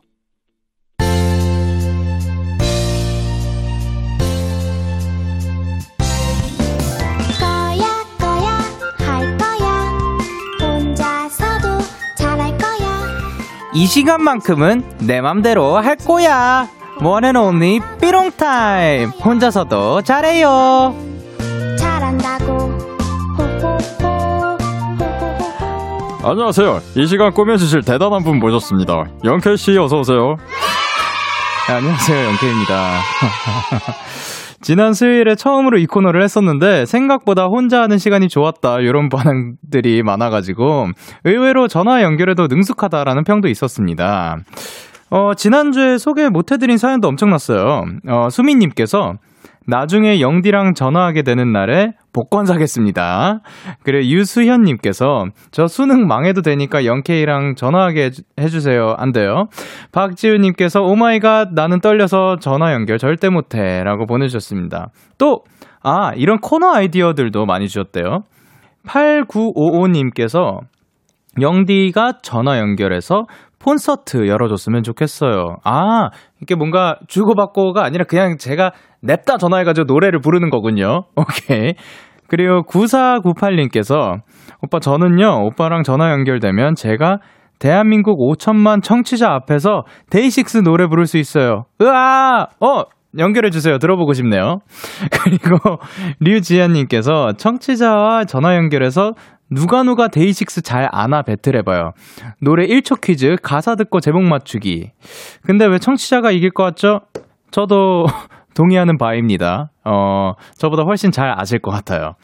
이 13.73 13.85
시간만큼은 13.87 14.97
내 14.99 15.21
맘대로 15.21 15.77
할 15.77 15.95
거야. 15.95 16.67
원앤 17.01 17.35
온리 17.35 17.79
삐롱 18.01 18.31
타임. 18.31 19.09
혼자서도 19.09 20.01
잘해요. 20.01 20.95
잘한다고. 21.79 22.71
안녕하세요. 26.23 26.81
이 26.95 27.07
시간 27.07 27.33
꾸며주실 27.33 27.81
대단한 27.81 28.23
분 28.23 28.39
모셨습니다. 28.39 29.05
영케이 29.23 29.57
씨 29.57 29.75
어서 29.77 29.99
오세요. 29.99 30.35
네, 31.67 31.73
안녕하세요, 31.73 32.27
영케입니다. 32.27 32.91
지난 34.61 34.93
수요일에 34.93 35.35
처음으로 35.35 35.77
이 35.77 35.87
코너를 35.87 36.21
했었는데 36.23 36.85
생각보다 36.85 37.45
혼자 37.45 37.81
하는 37.81 37.97
시간이 37.97 38.29
좋았다 38.29 38.79
이런 38.79 39.09
반응들이 39.09 40.03
많아가지고 40.03 40.89
의외로 41.23 41.67
전화 41.67 42.03
연결에도 42.03 42.47
능숙하다라는 42.47 43.23
평도 43.23 43.47
있었습니다. 43.47 44.37
어, 45.09 45.33
지난주에 45.33 45.97
소개 45.97 46.29
못해드린 46.29 46.77
사연도 46.77 47.07
엄청났어요. 47.09 47.83
어, 48.07 48.29
수민님께서 48.29 49.15
나중에 49.67 50.19
영디랑 50.19 50.73
전화하게 50.73 51.21
되는 51.21 51.51
날에 51.51 51.93
복권 52.13 52.45
사겠습니다. 52.45 53.41
그래, 53.83 53.99
유수현님께서 54.05 55.25
저 55.51 55.67
수능 55.67 56.07
망해도 56.07 56.41
되니까 56.41 56.85
영케이랑 56.85 57.55
전화하게 57.55 58.09
해주세요. 58.39 58.95
안 58.97 59.11
돼요. 59.11 59.45
박지우님께서 59.91 60.81
oh 60.81 61.02
my 61.02 61.22
god 61.22 61.53
나는 61.53 61.79
떨려서 61.79 62.37
전화 62.39 62.73
연결 62.73 62.97
절대 62.97 63.29
못해. 63.29 63.83
라고 63.83 64.05
보내주셨습니다. 64.05 64.87
또, 65.17 65.43
아, 65.83 66.11
이런 66.15 66.39
코너 66.39 66.73
아이디어들도 66.73 67.45
많이 67.45 67.67
주셨대요. 67.67 68.23
8955님께서 68.87 70.59
영디가 71.39 72.19
전화 72.23 72.57
연결해서 72.57 73.25
콘서트 73.63 74.27
열어줬으면 74.27 74.83
좋겠어요. 74.83 75.57
아, 75.63 76.09
이게 76.41 76.55
뭔가 76.55 76.97
주고받고가 77.07 77.83
아니라 77.83 78.05
그냥 78.05 78.37
제가 78.37 78.71
냅다 79.01 79.37
전화해가지고 79.37 79.85
노래를 79.85 80.19
부르는 80.19 80.49
거군요. 80.49 81.05
오케이. 81.15 81.73
그리고 82.27 82.63
9498님께서 82.63 84.21
오빠 84.61 84.79
저는요, 84.79 85.45
오빠랑 85.47 85.83
전화 85.83 86.11
연결되면 86.11 86.75
제가 86.75 87.17
대한민국 87.59 88.17
5천만 88.19 88.81
청취자 88.81 89.31
앞에서 89.33 89.83
데이식스 90.09 90.59
노래 90.59 90.87
부를 90.87 91.05
수 91.05 91.17
있어요. 91.17 91.65
으아! 91.81 92.47
어! 92.59 92.83
연결해주세요. 93.17 93.77
들어보고 93.77 94.13
싶네요. 94.13 94.59
그리고 95.11 95.77
류지아님께서 96.21 97.33
청취자와 97.37 98.23
전화 98.23 98.55
연결해서 98.55 99.11
누가 99.49 99.83
누가 99.83 100.07
데이식스 100.07 100.61
잘 100.61 100.87
아나 100.91 101.21
배틀해봐요. 101.21 101.91
노래 102.41 102.65
1초 102.65 103.01
퀴즈, 103.01 103.35
가사 103.43 103.75
듣고 103.75 103.99
제목 103.99 104.23
맞추기. 104.23 104.91
근데 105.45 105.65
왜 105.65 105.77
청취자가 105.77 106.31
이길 106.31 106.51
것 106.51 106.63
같죠? 106.63 107.01
저도 107.51 108.05
동의하는 108.53 108.97
바입니다. 108.97 109.71
어, 109.85 110.33
저보다 110.57 110.83
훨씬 110.83 111.11
잘 111.11 111.33
아실 111.37 111.59
것 111.59 111.71
같아요. 111.71 112.15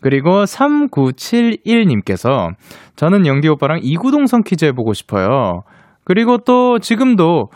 그리고 0.00 0.44
3971님께서 0.44 2.50
저는 2.96 3.26
영디 3.26 3.48
오빠랑 3.48 3.80
이구동성 3.82 4.42
퀴즈 4.44 4.64
해보고 4.66 4.92
싶어요. 4.92 5.62
그리고 6.06 6.38
또 6.38 6.78
지금도 6.78 7.50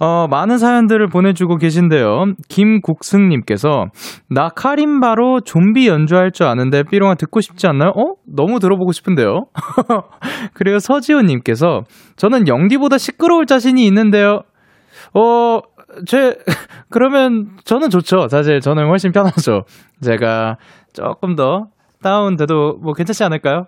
어, 0.00 0.26
많은 0.28 0.58
사연들을 0.58 1.06
보내주고 1.06 1.56
계신데요. 1.58 2.32
김국승님께서 2.48 3.86
나 4.28 4.48
카림바로 4.48 5.42
좀비 5.42 5.86
연주할 5.86 6.32
줄 6.32 6.46
아는데 6.46 6.82
삐롱아 6.82 7.14
듣고 7.14 7.40
싶지 7.40 7.68
않나요? 7.68 7.90
어? 7.90 8.14
너무 8.26 8.58
들어보고 8.58 8.90
싶은데요. 8.90 9.44
그리고 10.52 10.80
서지호님께서 10.80 11.82
저는 12.16 12.48
영디보다 12.48 12.98
시끄러울 12.98 13.46
자신이 13.46 13.86
있는데요. 13.86 14.40
어, 15.14 15.60
제 16.06 16.36
그러면 16.90 17.56
저는 17.64 17.90
좋죠. 17.90 18.28
사실 18.28 18.60
저는 18.60 18.88
훨씬 18.88 19.12
편하죠. 19.12 19.64
제가 20.02 20.56
조금 20.92 21.36
더 21.36 21.66
다운돼도 22.02 22.78
뭐 22.82 22.92
괜찮지 22.92 23.24
않을까요? 23.24 23.66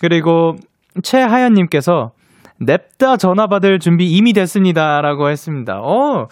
그리고 0.00 0.56
최하연님께서 1.02 2.12
냅다 2.60 3.16
전화 3.16 3.46
받을 3.46 3.78
준비 3.78 4.06
이미 4.10 4.32
됐습니다라고 4.32 5.28
했습니다. 5.28 5.80
어 5.80 6.28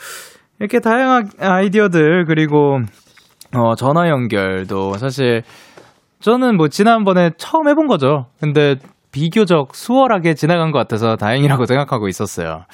이렇게 0.59 0.79
다양한 0.81 1.31
아이디어들 1.41 2.27
그리고 2.27 2.79
어 3.55 3.75
전화 3.75 4.09
연결도 4.09 4.95
사실 4.95 5.43
저는 6.21 6.57
뭐 6.57 6.69
지난번에 6.69 7.31
처음 7.37 7.69
해본 7.69 7.87
거죠. 7.87 8.27
근데 8.39 8.77
비교적 9.13 9.75
수월하게 9.75 10.35
지나간 10.35 10.71
것 10.71 10.79
같아서 10.79 11.17
다행이라고 11.17 11.67
생각하고 11.67 12.09
있었어요. 12.09 12.65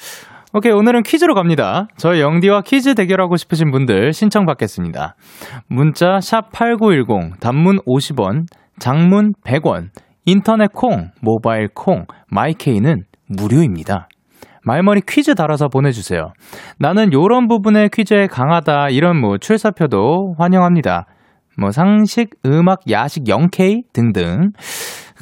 오케이, 0.57 0.71
오늘은 0.71 1.03
퀴즈로 1.03 1.35
갑니다. 1.35 1.85
저희 1.97 2.19
영디와 2.19 2.61
퀴즈 2.61 2.95
대결하고 2.95 3.35
싶으신 3.37 3.69
분들 3.69 4.11
신청 4.11 4.47
받겠습니다. 4.47 5.15
문자 5.67 6.17
샵8910, 6.17 7.39
단문 7.39 7.77
50원, 7.85 8.47
장문 8.79 9.33
100원, 9.45 9.89
인터넷 10.25 10.73
콩, 10.73 11.11
모바일 11.21 11.67
콩, 11.75 12.07
마이케이는 12.31 13.03
무료입니다. 13.29 14.07
말머리 14.63 15.01
퀴즈 15.07 15.35
달아서 15.35 15.67
보내주세요. 15.67 16.33
나는 16.79 17.13
요런 17.13 17.47
부분에 17.47 17.89
퀴즈에 17.93 18.25
강하다, 18.25 18.89
이런 18.89 19.21
뭐 19.21 19.37
출사표도 19.37 20.37
환영합니다. 20.39 21.05
뭐 21.59 21.69
상식, 21.69 22.31
음악, 22.47 22.79
야식, 22.89 23.25
0K 23.25 23.93
등등. 23.93 24.53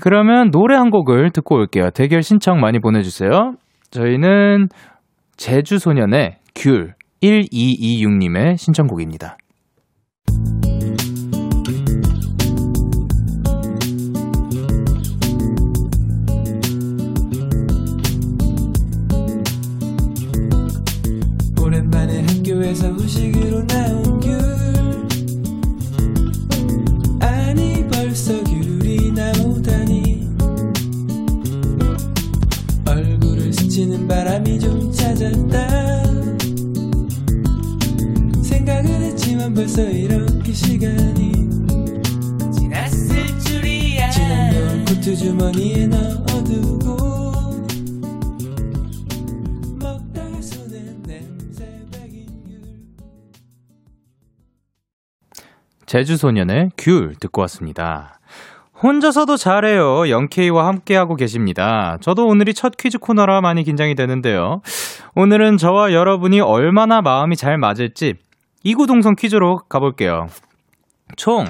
그러면 0.01 0.49
노래 0.51 0.77
한 0.77 0.91
곡을 0.91 1.31
듣고 1.31 1.55
올게요. 1.55 1.89
대결 1.89 2.23
신청 2.23 2.61
많이 2.61 2.79
보내주세요. 2.79 3.55
저희는 3.91 4.67
제주소년의 5.37 6.37
귤 6.55 6.95
1226님의 7.21 8.57
신청곡입니다. 8.57 9.37
오랜만에 21.59 22.21
학교에서 22.21 22.89
후식으로 22.91 23.65
나온 23.67 24.14
바람이 34.45 34.59
좀 34.59 34.91
찾았다. 34.91 36.03
생각을 38.43 38.89
했지만 38.89 39.53
벌써 39.53 39.81
이렇게 39.81 40.53
시간이 40.53 41.31
지났을 42.53 43.39
줄이야. 43.39 44.09
지난 44.11 44.53
겨울 44.53 44.85
코트 44.85 45.15
주머니에 45.15 45.87
넣어두고 45.87 46.95
먹다가 49.79 50.41
손에 50.41 50.95
냄새 51.03 51.65
배긴 51.91 52.27
귤 52.45 52.61
제주소년의 55.87 56.71
귤 56.77 57.15
듣고 57.19 57.41
왔습니다. 57.41 58.19
혼자서도 58.81 59.37
잘해요. 59.37 60.09
영케이와 60.09 60.67
함께하고 60.67 61.15
계십니다. 61.15 61.97
저도 62.01 62.25
오늘이 62.25 62.53
첫 62.53 62.73
퀴즈 62.77 62.97
코너라 62.97 63.41
많이 63.41 63.63
긴장이 63.63 63.95
되는데요. 63.95 64.61
오늘은 65.15 65.57
저와 65.57 65.93
여러분이 65.93 66.41
얼마나 66.41 67.01
마음이 67.01 67.35
잘 67.37 67.57
맞을지 67.57 68.15
이구동성 68.63 69.15
퀴즈로 69.15 69.57
가볼게요. 69.69 70.27
총 71.17 71.45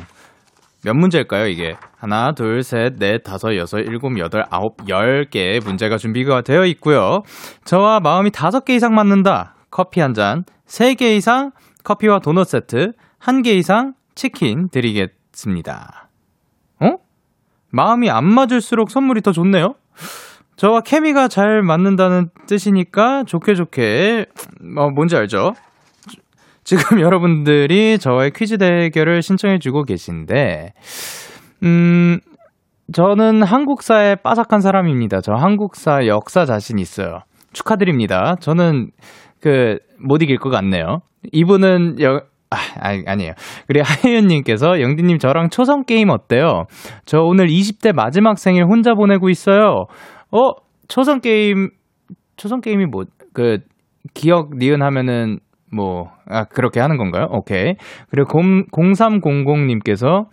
몇 0.85 0.93
문제일까요, 0.95 1.47
이게? 1.47 1.73
하나, 1.97 2.33
둘, 2.33 2.61
셋, 2.61 2.97
넷, 2.99 3.23
다섯, 3.23 3.55
여섯, 3.57 3.79
일곱, 3.79 4.19
여덟, 4.19 4.43
아홉, 4.51 4.75
열 4.87 5.25
개의 5.31 5.59
문제가 5.59 5.97
준비가 5.97 6.43
되어 6.43 6.63
있고요. 6.65 7.23
저와 7.63 7.99
마음이 8.01 8.29
다섯 8.29 8.65
개 8.65 8.75
이상 8.75 8.93
맞는다. 8.93 9.55
커피 9.71 9.99
한 9.99 10.13
잔, 10.13 10.43
세 10.67 10.93
개 10.93 11.15
이상 11.15 11.49
커피와 11.83 12.19
도넛 12.19 12.47
세트, 12.47 12.91
한 13.17 13.41
개 13.41 13.53
이상 13.55 13.93
치킨 14.13 14.69
드리겠습니다. 14.69 16.04
어? 17.75 17.85
마음이 17.85 18.09
안 18.09 18.25
맞을수록 18.25 18.89
선물이 18.89 19.21
더 19.21 19.31
좋네요? 19.31 19.75
저와 20.55 20.81
케미가 20.81 21.27
잘 21.27 21.61
맞는다는 21.61 22.29
뜻이니까 22.47 23.23
좋게 23.25 23.55
좋게, 23.55 24.25
어, 24.77 24.89
뭔지 24.89 25.17
알죠? 25.17 25.53
지금 26.63 26.99
여러분들이 27.01 27.99
저의 27.99 28.31
퀴즈 28.31 28.57
대결을 28.57 29.21
신청해주고 29.21 29.83
계신데, 29.83 30.73
음, 31.63 32.19
저는 32.93 33.43
한국사에 33.43 34.15
빠삭한 34.15 34.61
사람입니다. 34.61 35.19
저 35.21 35.33
한국사 35.33 36.07
역사 36.07 36.45
자신 36.45 36.79
있어요. 36.79 37.19
축하드립니다. 37.51 38.35
저는 38.39 38.91
그, 39.41 39.79
못 39.99 40.21
이길 40.21 40.37
것 40.37 40.49
같네요. 40.49 41.01
이분은 41.31 42.01
여, 42.01 42.21
아, 42.51 42.57
아니, 42.79 43.03
아니에요. 43.05 43.33
그리고 43.67 43.85
하이윤님께서 43.85 44.79
영디님 44.81 45.17
저랑 45.17 45.49
초성 45.49 45.83
게임 45.83 46.09
어때요? 46.09 46.65
저 47.05 47.19
오늘 47.19 47.47
20대 47.47 47.93
마지막 47.93 48.37
생일 48.37 48.65
혼자 48.65 48.93
보내고 48.93 49.29
있어요. 49.29 49.85
어, 50.31 50.51
초성 50.87 51.21
게임, 51.21 51.69
초성 52.37 52.61
게임이 52.61 52.85
뭐, 52.85 53.03
그, 53.33 53.59
기억 54.13 54.55
니은 54.57 54.81
하면은 54.81 55.39
뭐, 55.73 56.11
아, 56.27 56.45
그렇게 56.45 56.79
하는 56.79 56.97
건가요? 56.97 57.27
오케이. 57.31 57.73
그리고 58.09 58.29
0300님께서 58.71 60.25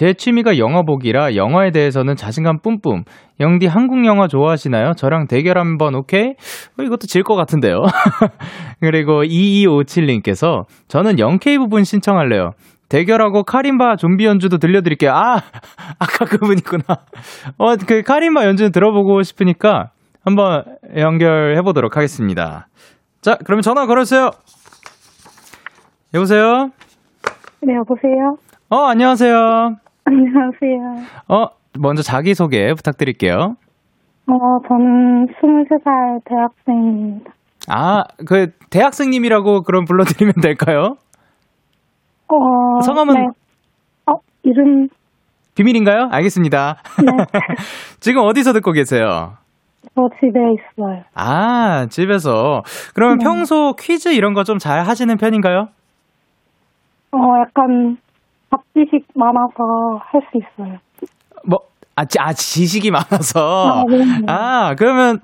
제 0.00 0.14
취미가 0.14 0.56
영화 0.56 0.80
보기라 0.80 1.34
영화에 1.34 1.72
대해서는 1.72 2.16
자신감 2.16 2.60
뿜뿜. 2.62 3.02
영디 3.38 3.66
한국 3.66 4.06
영화 4.06 4.28
좋아하시나요? 4.28 4.94
저랑 4.96 5.26
대결 5.26 5.58
한번 5.58 5.94
오케이? 5.94 6.28
어, 6.30 6.82
이것도 6.82 7.00
질 7.06 7.22
것 7.22 7.34
같은데요. 7.34 7.82
그리고 8.80 9.22
2257님께서 9.22 10.62
저는 10.88 11.16
0K 11.16 11.58
부분 11.58 11.84
신청할래요. 11.84 12.52
대결하고 12.88 13.42
카림바 13.42 13.96
좀비 13.96 14.24
연주도 14.24 14.56
들려드릴게요. 14.56 15.10
아, 15.12 15.34
아까 16.00 16.24
그분이구나. 16.24 16.82
어, 17.58 17.76
그 17.86 18.00
카림바 18.00 18.46
연주 18.46 18.70
들어보고 18.70 19.20
싶으니까 19.20 19.90
한번 20.24 20.64
연결해 20.96 21.60
보도록 21.60 21.98
하겠습니다. 21.98 22.68
자, 23.20 23.36
그러면 23.44 23.60
전화 23.60 23.84
걸어주세요. 23.84 24.30
여보세요? 26.14 26.70
네, 27.60 27.74
여보세요? 27.74 28.36
어, 28.70 28.86
안녕하세요. 28.86 29.76
안녕하세요. 30.10 31.06
어, 31.28 31.46
먼저 31.78 32.02
자기소개 32.02 32.72
부탁드릴게요. 32.74 33.54
어, 34.26 34.34
저는 34.68 35.26
23살 35.28 36.20
대학생입니다. 36.24 37.30
아, 37.68 38.02
그, 38.26 38.48
대학생님이라고 38.70 39.62
그럼 39.62 39.84
불러드리면 39.84 40.34
될까요? 40.42 40.96
어, 42.28 42.80
성함은? 42.82 43.14
네. 43.14 43.26
어, 44.06 44.14
이름, 44.42 44.88
비밀인가요? 45.54 46.08
알겠습니다. 46.10 46.76
네. 47.04 47.24
지금 48.00 48.22
어디서 48.24 48.52
듣고 48.52 48.72
계세요? 48.72 49.34
저 49.94 50.02
집에 50.18 50.40
있어요. 50.40 51.04
아, 51.14 51.86
집에서. 51.88 52.62
그러면 52.94 53.18
네. 53.18 53.24
평소 53.24 53.74
퀴즈 53.78 54.08
이런 54.08 54.34
거 54.34 54.42
좀 54.42 54.58
잘 54.58 54.82
하시는 54.84 55.16
편인가요? 55.16 55.68
어, 57.12 57.18
약간 57.46 57.96
잡지식 58.50 59.06
많아서 59.14 60.00
할 60.12 60.20
수 60.30 60.38
있어요. 60.38 60.78
뭐, 61.46 61.60
아, 61.96 62.04
지, 62.04 62.18
아, 62.20 62.32
지식이 62.32 62.90
많아서. 62.90 63.40
아, 63.40 63.84
네. 63.88 64.24
아, 64.26 64.74
그러면, 64.76 65.18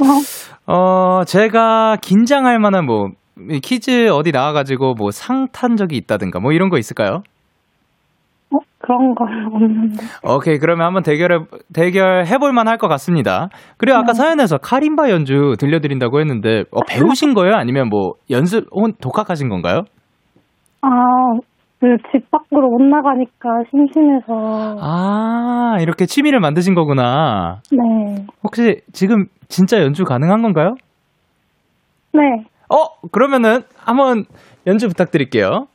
어, 0.67 0.73
어, 1.21 1.25
제가 1.25 1.97
긴장할 2.03 2.59
만한 2.59 2.87
뭐, 2.87 3.09
이 3.51 3.61
퀴즈 3.61 4.09
어디 4.11 4.33
나와가지고 4.33 4.95
뭐 4.95 5.11
상 5.11 5.49
탄 5.53 5.77
적이 5.77 5.97
있다든가 5.99 6.41
뭐 6.41 6.53
이런 6.53 6.71
거 6.71 6.79
있을까요? 6.79 7.23
어, 8.51 8.59
그런 8.79 9.15
건 9.15 9.29
없는데. 9.53 10.05
오케이, 10.23 10.59
그러면 10.59 10.87
한번 10.87 11.03
대결해, 11.03 11.41
대결해볼 11.75 12.53
만 12.53 12.67
할 12.69 12.79
것 12.79 12.89
같습니다. 12.89 13.49
그리고 13.77 13.99
아까 13.99 14.13
네. 14.13 14.15
사연에서 14.15 14.57
카림바 14.59 15.11
연주 15.11 15.55
들려드린다고 15.59 16.21
했는데, 16.21 16.65
어, 16.71 16.81
배우신 16.89 17.35
거예요? 17.35 17.55
아니면 17.57 17.89
뭐, 17.91 18.13
연습, 18.31 18.67
혹은 18.73 18.93
독학하신 19.03 19.49
건가요? 19.51 19.83
아, 20.83 20.89
집 22.13 22.31
밖으로 22.31 22.69
못 22.71 22.83
나가니까 22.83 23.49
심심해서. 23.71 24.77
아, 24.81 25.77
이렇게 25.81 26.07
취미를 26.07 26.41
만드신 26.41 26.75
거구나. 26.75 27.61
네. 27.73 28.25
혹시 28.43 28.81
지금 28.93 29.27
진짜 29.49 29.81
연주 29.83 30.05
가능한 30.05 30.43
건가요? 30.43 30.75
네. 32.13 32.21
어, 32.69 33.09
그러면은 33.13 33.61
한번 33.77 34.25
연주 34.67 34.89
부탁드릴게요. 34.89 35.67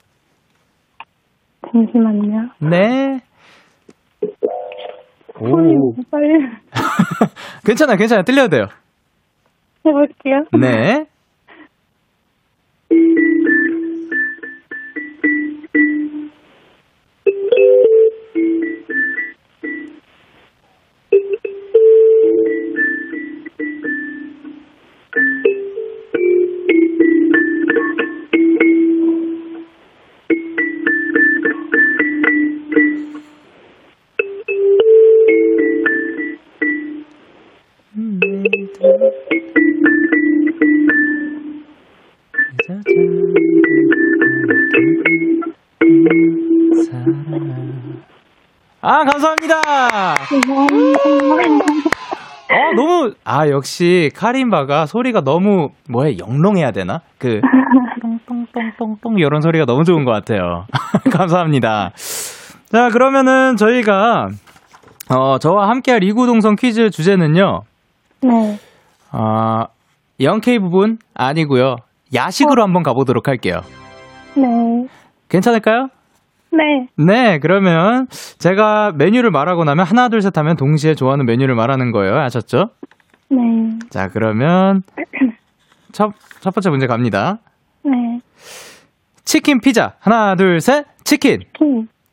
잠시만요. 1.72 2.50
네. 2.70 3.20
손이 5.40 5.76
오. 5.78 5.94
빨리 6.12 6.28
괜찮아요, 7.66 7.98
괜찮아요. 7.98 8.24
들려도 8.24 8.50
돼요. 8.50 8.66
해볼게요. 9.86 10.44
네. 10.60 11.06
아, 48.92 49.06
감사합니다. 49.06 49.62
어, 52.50 52.74
너무, 52.76 53.14
아, 53.24 53.48
역시, 53.48 54.12
카림바가 54.14 54.86
소리가 54.86 55.22
너무, 55.22 55.70
뭐야, 55.88 56.18
영롱해야 56.18 56.72
되나? 56.72 57.00
그, 57.18 57.40
똥똥똥똥똥, 58.28 59.20
이런 59.20 59.40
소리가 59.40 59.64
너무 59.64 59.86
좋은 59.86 60.04
것 60.04 60.12
같아요. 60.12 60.66
감사합니다. 61.10 61.94
자, 62.70 62.90
그러면은 62.90 63.56
저희가, 63.56 64.28
어, 65.10 65.38
저와 65.40 65.70
함께할 65.70 66.04
이구동성 66.04 66.58
퀴즈 66.58 66.90
주제는요, 66.90 67.62
네. 68.24 68.60
어, 69.14 69.64
영케이 70.20 70.60
부분 70.60 70.98
아니고요 71.14 71.78
야식으로 72.14 72.62
한번 72.62 72.84
가보도록 72.84 73.30
할게요. 73.30 73.62
네. 74.36 74.44
괜찮을까요? 75.30 75.88
네. 76.52 76.88
네, 76.98 77.40
그러면 77.40 78.08
제가 78.40 78.92
메뉴를 78.98 79.32
말하고 79.32 79.64
나면 79.64 79.86
하나, 79.86 80.10
둘, 80.10 80.22
셋 80.22 80.38
하면 80.38 80.56
동시에 80.58 80.96
좋아하는 80.96 81.26
메뉴를 81.26 81.56
말하는 81.56 81.92
거예요. 81.92 82.16
아셨죠? 82.18 82.70
네. 83.30 83.38
자, 83.90 84.08
그러면 84.12 84.82
첫, 85.94 86.12
첫 86.42 86.54
번째 86.54 86.70
문제 86.70 86.88
갑니다. 86.88 87.38
네. 87.84 87.92
치킨 89.24 89.62
피자. 89.62 89.94
하나, 90.00 90.36
둘, 90.36 90.60
셋. 90.60 90.86
치킨. 91.04 91.40
키. 91.54 91.66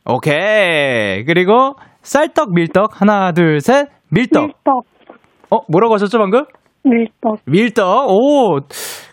오케이. 0.05 1.25
그리고 1.25 1.75
쌀떡, 2.01 2.53
밀떡. 2.53 3.01
하나, 3.01 3.31
둘, 3.33 3.59
셋. 3.59 3.89
밀떡. 4.09 4.43
밀떡. 4.43 4.83
어, 5.51 5.57
뭐라고 5.69 5.93
하셨죠, 5.95 6.17
방금? 6.17 6.45
밀떡. 6.83 7.39
밀떡. 7.45 8.09
오. 8.09 8.59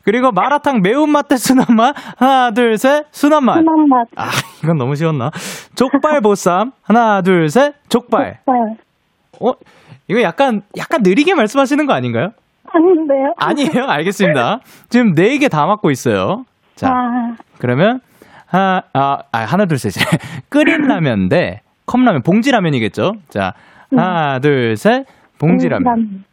그리고 0.06 0.30
마라탕 0.30 0.82
매운맛 0.82 1.26
대 1.26 1.36
순한맛. 1.36 1.96
하나, 2.16 2.52
둘, 2.52 2.78
셋. 2.78 3.06
순한맛. 3.10 3.56
순한 3.58 3.88
맛. 3.88 4.06
아, 4.16 4.30
이건 4.62 4.78
너무 4.78 4.94
쉬웠나? 4.94 5.30
족발 5.74 6.20
보쌈. 6.20 6.70
하나, 6.84 7.22
둘, 7.22 7.48
셋. 7.48 7.74
족발. 7.88 8.38
쌀. 8.46 8.54
어? 9.42 9.52
이거 10.06 10.22
약간, 10.22 10.62
약간 10.78 11.00
느리게 11.02 11.34
말씀하시는 11.34 11.84
거 11.86 11.92
아닌가요? 11.92 12.28
아닌데요? 12.72 13.32
아니에요? 13.36 13.84
알겠습니다. 13.88 14.60
지금 14.88 15.12
네 15.14 15.38
개 15.38 15.48
다 15.48 15.66
맞고 15.66 15.90
있어요. 15.90 16.44
자, 16.76 16.88
아, 16.88 17.34
그러면, 17.58 17.98
하, 18.46 18.82
아, 18.94 19.18
아, 19.32 19.38
하나, 19.40 19.66
둘, 19.66 19.76
셋. 19.78 19.90
끓인 20.50 20.82
라면 20.86 21.28
대 21.28 21.62
컵라면, 21.86 22.22
봉지라면이겠죠? 22.22 23.10
자, 23.28 23.54
하나, 23.90 24.38
둘, 24.38 24.76
셋. 24.76 25.04
봉지라면. 25.40 25.82
봉지라면. 25.84 26.24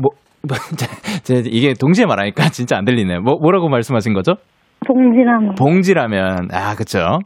뭐, 0.00 0.10
이게 1.50 1.72
동시에 1.78 2.06
말하니까 2.06 2.48
진짜 2.52 2.76
안 2.76 2.84
들리네요. 2.84 3.20
뭐, 3.20 3.36
뭐라고 3.40 3.68
말씀하신 3.68 4.14
거죠? 4.14 4.34
봉지라면. 4.86 5.54
봉지라면. 5.54 6.48
아, 6.52 6.74
그쵸. 6.74 7.18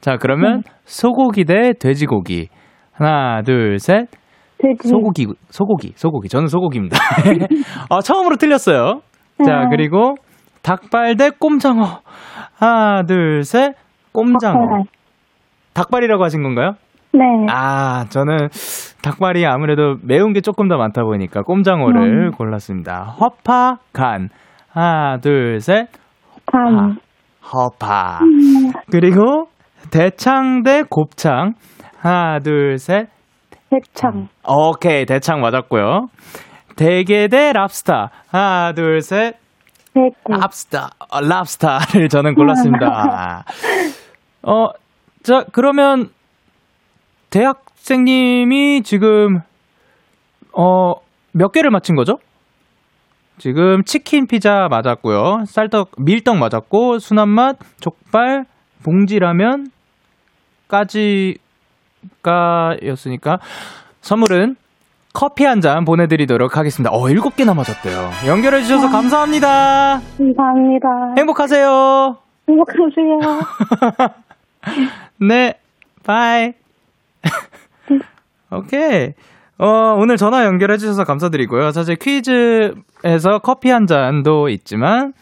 자, 0.00 0.16
그러면 0.20 0.62
소고기 0.84 1.44
대 1.44 1.72
돼지고기. 1.78 2.48
하나, 2.92 3.42
둘, 3.42 3.78
셋. 3.78 4.08
돼지. 4.58 4.88
소고기, 4.88 5.26
소고기, 5.48 5.92
소고기. 5.94 6.28
저는 6.28 6.48
소고기입니다. 6.48 6.96
아, 7.90 8.00
처음으로 8.02 8.36
틀렸어요. 8.36 9.00
자, 9.44 9.62
음. 9.62 9.70
그리고 9.70 10.14
닭발 10.62 11.16
대 11.16 11.30
꼼장어. 11.30 12.00
하나, 12.58 13.02
둘, 13.02 13.42
셋. 13.42 13.74
꼼장어. 14.12 14.52
닭발. 14.54 14.82
닭발이라고 15.74 16.24
하신 16.24 16.42
건가요? 16.42 16.72
네. 17.12 17.20
아, 17.48 18.06
저는 18.08 18.48
닭발이 19.04 19.44
아무래도 19.44 19.96
매운 20.02 20.32
게 20.32 20.40
조금 20.40 20.66
더 20.68 20.78
많다 20.78 21.02
보니까 21.02 21.42
꼼장어를 21.42 22.28
음. 22.28 22.30
골랐습니다. 22.30 23.02
허파, 23.20 23.76
간. 23.92 24.30
하나, 24.70 25.18
둘, 25.18 25.60
셋. 25.60 25.88
간. 26.46 26.96
허파. 27.52 28.20
그리고 28.90 29.48
대창 29.90 30.62
대 30.62 30.82
곱창. 30.88 31.52
하나, 31.98 32.38
둘, 32.38 32.78
셋. 32.78 33.08
대창. 33.70 34.28
오케이, 34.48 35.04
대창 35.04 35.40
맞았고요. 35.42 36.06
대게 36.76 37.28
대 37.28 37.52
랍스타. 37.52 38.08
하나, 38.30 38.72
둘, 38.72 39.02
셋. 39.02 39.34
대구. 39.92 40.32
랍스타. 40.32 40.88
어, 41.10 41.20
랍스타를 41.20 42.08
저는 42.08 42.34
골랐습니다. 42.34 43.44
어, 44.42 44.68
자, 45.22 45.44
그러면 45.52 46.08
대 47.30 47.44
학생님이 47.94 48.80
지금 48.82 49.40
어, 50.56 50.94
몇 51.32 51.52
개를 51.52 51.70
맞힌 51.70 51.96
거죠? 51.96 52.18
지금 53.36 53.84
치킨 53.84 54.26
피자 54.26 54.68
맞았고요. 54.70 55.44
쌀떡, 55.46 55.90
밀떡 55.98 56.38
맞았고, 56.38 56.98
순한맛, 56.98 57.58
족발, 57.80 58.46
봉지라면 58.84 59.66
까지가였으니까 62.22 63.38
선물은 64.00 64.56
커피 65.12 65.44
한 65.44 65.60
잔 65.60 65.84
보내드리도록 65.84 66.56
하겠습니다. 66.56 66.90
어, 66.90 67.10
일곱 67.10 67.36
개나 67.36 67.52
맞았대요. 67.52 68.10
연결해주셔서 68.26 68.88
감사합니다. 68.88 70.00
감사합니다. 70.16 70.88
행복하세요. 71.18 72.16
행복하세요. 72.48 73.18
네, 75.28 75.54
bye. 76.02 76.54
오케이. 78.56 79.10
어, 79.58 79.94
오늘 79.96 80.16
전화 80.16 80.44
연결해주셔서 80.44 81.04
감사드리고요. 81.04 81.70
사실 81.70 81.96
퀴즈에서 81.96 83.38
커피 83.42 83.70
한 83.70 83.86
잔도 83.86 84.48
있지만, 84.48 85.12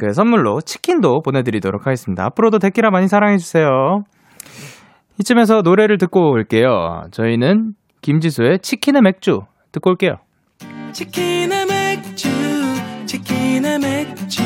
그 0.00 0.12
선물로 0.12 0.60
치킨도 0.62 1.20
보내드리도록 1.22 1.86
하겠습니다. 1.86 2.24
앞으로도 2.24 2.58
데키라 2.58 2.90
많이 2.90 3.08
사랑해주세요. 3.08 3.68
이쯤에서 5.20 5.62
노래를 5.62 5.98
듣고 5.98 6.32
올게요. 6.32 7.04
저희는 7.12 7.74
김지수의 8.02 8.58
치킨의 8.60 9.02
맥주 9.02 9.40
듣고 9.70 9.90
올게요. 9.90 10.16
치킨의 10.92 11.66
맥주 11.66 12.28
치킨의 13.06 13.78
맥주 13.78 14.42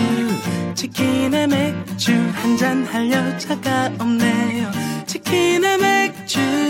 치킨의 0.75 1.49
맥주 1.49 2.13
한잔 2.13 2.85
할 2.85 3.11
여자가 3.11 3.91
없네요 3.99 4.71
치킨의 5.07 5.79
맥주 5.79 6.68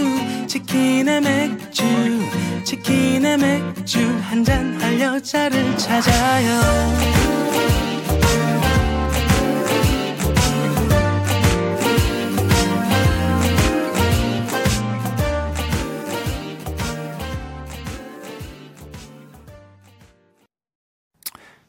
치킨의 0.48 1.20
맥주 1.20 1.84
치킨의 2.64 3.36
맥주 3.36 4.00
한잔 4.22 4.80
할 4.80 4.98
여자를 4.98 5.76
찾아요 5.76 6.48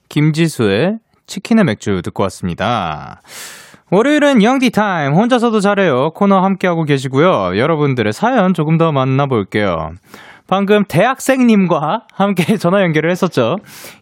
김지수의 0.07 0.99
치킨의 1.27 1.63
맥주 1.65 2.01
듣고 2.03 2.23
왔습니다. 2.23 3.21
월요일은 3.91 4.43
영디 4.43 4.69
타임 4.69 5.13
혼자서도 5.13 5.61
잘해요 5.61 6.11
코너 6.11 6.39
함께하고 6.41 6.83
계시고요. 6.83 7.57
여러분들의 7.57 8.13
사연 8.13 8.53
조금 8.53 8.77
더 8.77 8.91
만나볼게요. 8.91 9.93
방금 10.47 10.83
대학생님과 10.87 12.03
함께 12.13 12.57
전화 12.57 12.81
연결을 12.81 13.09
했었죠. 13.11 13.57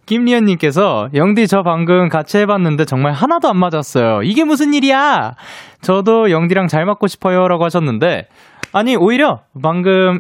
김리현님께서, 0.05 1.09
영디 1.13 1.47
저 1.47 1.61
방금 1.61 2.07
같이 2.07 2.37
해봤는데 2.37 2.85
정말 2.85 3.11
하나도 3.11 3.49
안 3.49 3.57
맞았어요. 3.57 4.21
이게 4.23 4.45
무슨 4.45 4.73
일이야? 4.73 5.33
저도 5.81 6.31
영디랑 6.31 6.67
잘 6.67 6.85
맞고 6.85 7.07
싶어요. 7.07 7.47
라고 7.49 7.65
하셨는데, 7.65 8.27
아니, 8.71 8.95
오히려 8.95 9.41
방금 9.61 10.19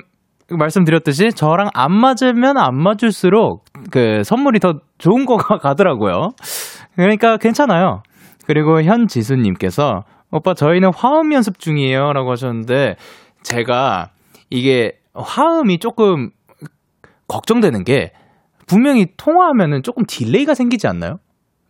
말씀드렸듯이 0.49 1.29
저랑 1.31 1.69
안 1.73 1.93
맞으면 1.93 2.57
안 2.57 2.75
맞을수록 2.75 3.63
그 3.91 4.23
선물이 4.23 4.59
더 4.59 4.75
좋은 4.97 5.25
거가 5.25 5.59
가더라고요. 5.63 6.31
그러니까 6.95 7.37
괜찮아요. 7.37 8.01
그리고 8.47 8.81
현지수님께서 8.81 10.03
오빠 10.31 10.53
저희는 10.53 10.91
화음 10.95 11.33
연습 11.33 11.59
중이에요 11.59 12.13
라고 12.13 12.31
하셨는데 12.31 12.95
제가 13.43 14.09
이게 14.49 14.93
화음이 15.13 15.79
조금 15.79 16.29
걱정되는 17.27 17.83
게 17.83 18.13
분명히 18.65 19.07
통화하면은 19.17 19.83
조금 19.83 20.03
delay가 20.07 20.53
생기지 20.53 20.87
않나요? 20.87 21.17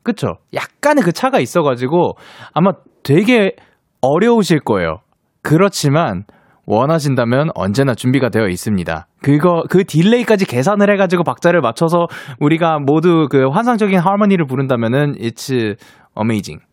그쵸? 0.04 0.38
약간의 0.54 1.04
그 1.04 1.12
차가 1.12 1.40
있어가지고 1.40 2.14
아마 2.54 2.72
되게 3.04 3.56
어려우실 4.02 4.60
거예요. 4.60 5.00
그렇지만 5.42 6.26
원하신다면 6.66 7.50
언제나 7.56 7.96
준비가 7.96 8.30
되어 8.30 8.48
있습니다. 8.48 9.08
그거, 9.24 9.64
그 9.70 9.84
delay까지 9.86 10.46
계산을 10.46 10.92
해가지고 10.92 11.24
박자를 11.24 11.62
맞춰서 11.62 12.08
우리가 12.40 12.80
모두 12.80 13.28
그 13.32 13.48
환상적인 13.48 13.98
하모니를 13.98 14.46
부른다면은 14.46 15.14
it's 15.14 15.78
amazing. 16.20 16.64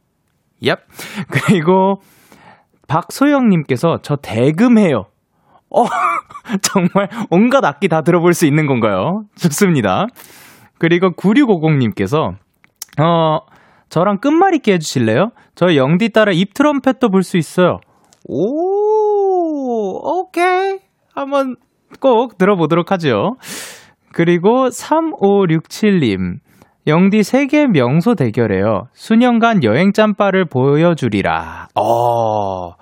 얍. 0.63 0.79
그리고 1.31 2.01
박소영님께서 2.89 3.99
저 4.03 4.17
대금해요. 4.17 5.07
어, 5.71 5.85
정말 6.63 7.09
온갖 7.31 7.65
악기 7.65 7.89
다 7.89 8.03
들어볼 8.03 8.35
수 8.35 8.47
있는 8.47 8.67
건가요? 8.67 9.23
좋습니다. 9.37 10.07
그리고 10.79 11.11
9650님께서, 11.11 12.35
어, 13.01 13.39
저랑 13.89 14.19
끝말잇기 14.19 14.73
해주실래요? 14.73 15.31
저 15.55 15.75
영디 15.77 16.11
따라 16.11 16.33
입 16.33 16.55
트럼펫도 16.55 17.11
불수 17.11 17.37
있어요. 17.37 17.79
오, 18.27 20.21
오케이. 20.21 20.79
한번 21.15 21.57
꼭 22.01 22.39
들어보도록 22.39 22.91
하죠. 22.93 23.37
그리고 24.13 24.69
3567님. 24.69 26.39
영디 26.87 27.23
세계 27.23 27.67
명소 27.67 28.15
대결에요. 28.15 28.89
수년간 28.93 29.65
여행 29.65 29.93
짬바를 29.93 30.47
보여주리라. 30.47 31.69
어, 31.75 32.73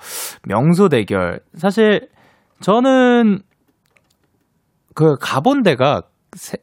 명소 0.48 0.88
대결. 0.88 1.40
사실, 1.54 2.08
저는, 2.60 3.38
그, 4.94 5.16
가본 5.20 5.62
데가, 5.62 6.02
세, 6.36 6.56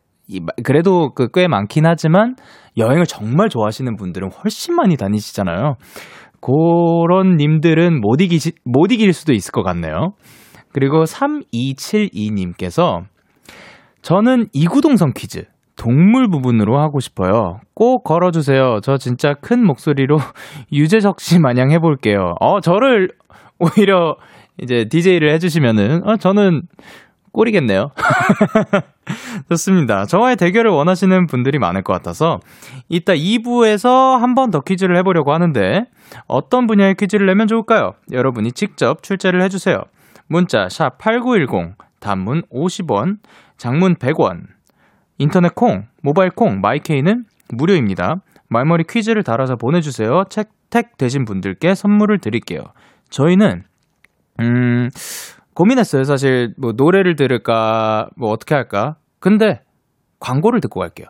그래도 0.63 1.13
그 1.13 1.29
꽤 1.33 1.47
많긴 1.47 1.85
하지만, 1.85 2.35
여행을 2.77 3.05
정말 3.05 3.49
좋아하시는 3.49 3.95
분들은 3.95 4.29
훨씬 4.31 4.75
많이 4.75 4.97
다니시잖아요. 4.97 5.75
그런 6.41 7.37
님들은 7.37 8.01
못 8.01 8.21
이기, 8.21 8.51
못 8.65 8.91
이길 8.91 9.13
수도 9.13 9.33
있을 9.33 9.51
것 9.51 9.63
같네요. 9.63 10.13
그리고 10.71 11.03
3272님께서 11.03 13.03
저는 14.01 14.47
이구동성 14.53 15.13
퀴즈 15.15 15.43
동물 15.79 16.29
부분으로 16.29 16.77
하고 16.77 16.99
싶어요. 16.99 17.61
꼭 17.73 18.03
걸어주세요. 18.03 18.81
저 18.83 18.97
진짜 18.97 19.33
큰 19.33 19.65
목소리로 19.65 20.17
유재석 20.73 21.21
씨 21.21 21.39
마냥 21.39 21.71
해볼게요. 21.71 22.35
어, 22.41 22.59
저를 22.59 23.09
오히려 23.59 24.17
이제 24.61 24.85
DJ를 24.89 25.31
해주시면은, 25.33 26.05
어, 26.05 26.17
저는 26.17 26.63
꼴이겠네요. 27.31 27.91
좋습니다. 29.49 30.05
저와의 30.05 30.35
대결을 30.35 30.69
원하시는 30.71 31.27
분들이 31.27 31.59
많을 31.59 31.81
것 31.83 31.93
같아서 31.93 32.39
이따 32.89 33.13
2부에서 33.13 34.17
한 34.19 34.35
번 34.35 34.51
더 34.51 34.59
퀴즈를 34.61 34.97
해보려고 34.97 35.31
하는데 35.33 35.85
어떤 36.27 36.67
분야의 36.67 36.95
퀴즈를 36.95 37.25
내면 37.27 37.47
좋을까요? 37.47 37.93
여러분이 38.11 38.51
직접 38.51 39.01
출제를 39.03 39.41
해주세요. 39.43 39.81
문자 40.27 40.67
샵 40.69 40.97
8910 40.97 41.75
단문 41.99 42.41
50원 42.51 43.17
장문 43.57 43.95
100원 43.95 44.41
인터넷 45.19 45.53
콩 45.53 45.85
모바일 46.01 46.31
콩 46.31 46.61
마이케이는 46.61 47.25
무료입니다. 47.53 48.21
말머리 48.47 48.85
퀴즈를 48.89 49.21
달아서 49.21 49.57
보내주세요. 49.57 50.23
채택 50.29 50.97
되신 50.97 51.25
분들께 51.25 51.75
선물을 51.75 52.17
드릴게요. 52.19 52.61
저희는 53.09 53.63
음 54.39 54.89
고민했어요. 55.53 56.05
사실 56.05 56.53
뭐 56.57 56.71
노래를 56.71 57.15
들을까 57.15 58.09
뭐 58.15 58.31
어떻게 58.31 58.55
할까. 58.55 58.95
근데 59.19 59.61
광고를 60.19 60.61
듣고 60.61 60.79
갈게요. 60.79 61.07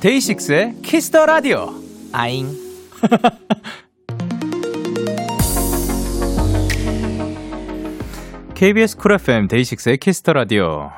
데이식스의 0.00 0.76
Kiss 0.82 1.07
the 1.07 1.26
Radio. 1.26 1.74
아잉. 2.12 2.46
KBS 8.56 8.96
Cool 8.96 9.12
FM 9.12 9.48
데이식스의 9.48 9.98
Kiss 9.98 10.17
the 10.17 10.32
Radio 10.32 10.88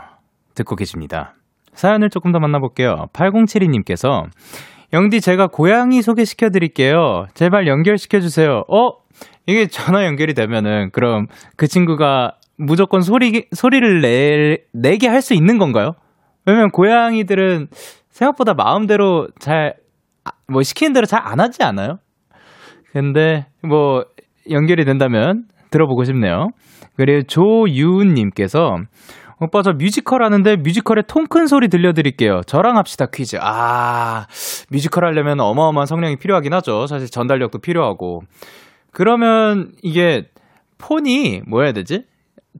듣고 0.55 0.77
계십니다. 0.77 1.35
사연을 1.73 2.09
조금 2.09 2.31
더 2.31 2.39
만나볼게요. 2.39 3.07
8072님께서 3.13 4.27
영디 4.93 5.21
제가 5.21 5.49
고양이 5.49 6.01
소개시켜 6.01 6.51
드릴게요. 6.51 7.27
제발 7.35 7.67
연결시켜 7.67 8.21
주세요. 8.21 8.63
어? 8.69 8.91
이게 9.47 9.67
전화 9.67 10.05
연결이 10.05 10.35
되면은 10.35 10.91
그럼 10.93 11.27
그 11.57 11.67
친구가 11.67 12.37
무조건 12.59 13.01
소리 13.01 13.47
소리를 13.53 14.03
내 14.03 14.59
내게 14.73 15.09
할 15.09 15.21
수 15.21 15.35
있는 15.35 15.59
건가요? 15.59 15.95
왜냐면 16.47 16.71
고양이들은 16.71 17.67
생각보다 18.11 18.55
마음대로 18.55 19.27
잘 19.41 19.75
뭐 20.51 20.63
시키는 20.63 20.93
대로 20.93 21.07
잘 21.07 21.21
안 21.25 21.41
하지 21.41 21.63
않아요? 21.65 21.97
근데 22.93 23.47
뭐 23.67 24.05
연결이 24.49 24.85
된다면 24.85 25.45
들어보고 25.71 26.05
싶네요. 26.05 26.49
그리고 26.99 27.23
조유은님께서 27.29 28.79
오빠 29.41 29.63
저 29.63 29.71
뮤지컬 29.71 30.25
하는데 30.25 30.57
뮤지컬의 30.57 31.05
통큰 31.07 31.47
소리 31.47 31.69
들려드릴게요. 31.69 32.41
저랑 32.47 32.77
합시다 32.77 33.07
퀴즈. 33.07 33.39
아 33.41 34.27
뮤지컬 34.71 35.05
하려면 35.07 35.39
어마어마한 35.39 35.87
성량이 35.87 36.17
필요하긴 36.17 36.53
하죠. 36.55 36.87
사실 36.87 37.09
전달력도 37.09 37.61
필요하고. 37.61 38.23
그러면 38.91 39.71
이게 39.83 40.25
폰이 40.79 41.43
뭐 41.47 41.63
해야 41.63 41.73
되지? 41.73 42.05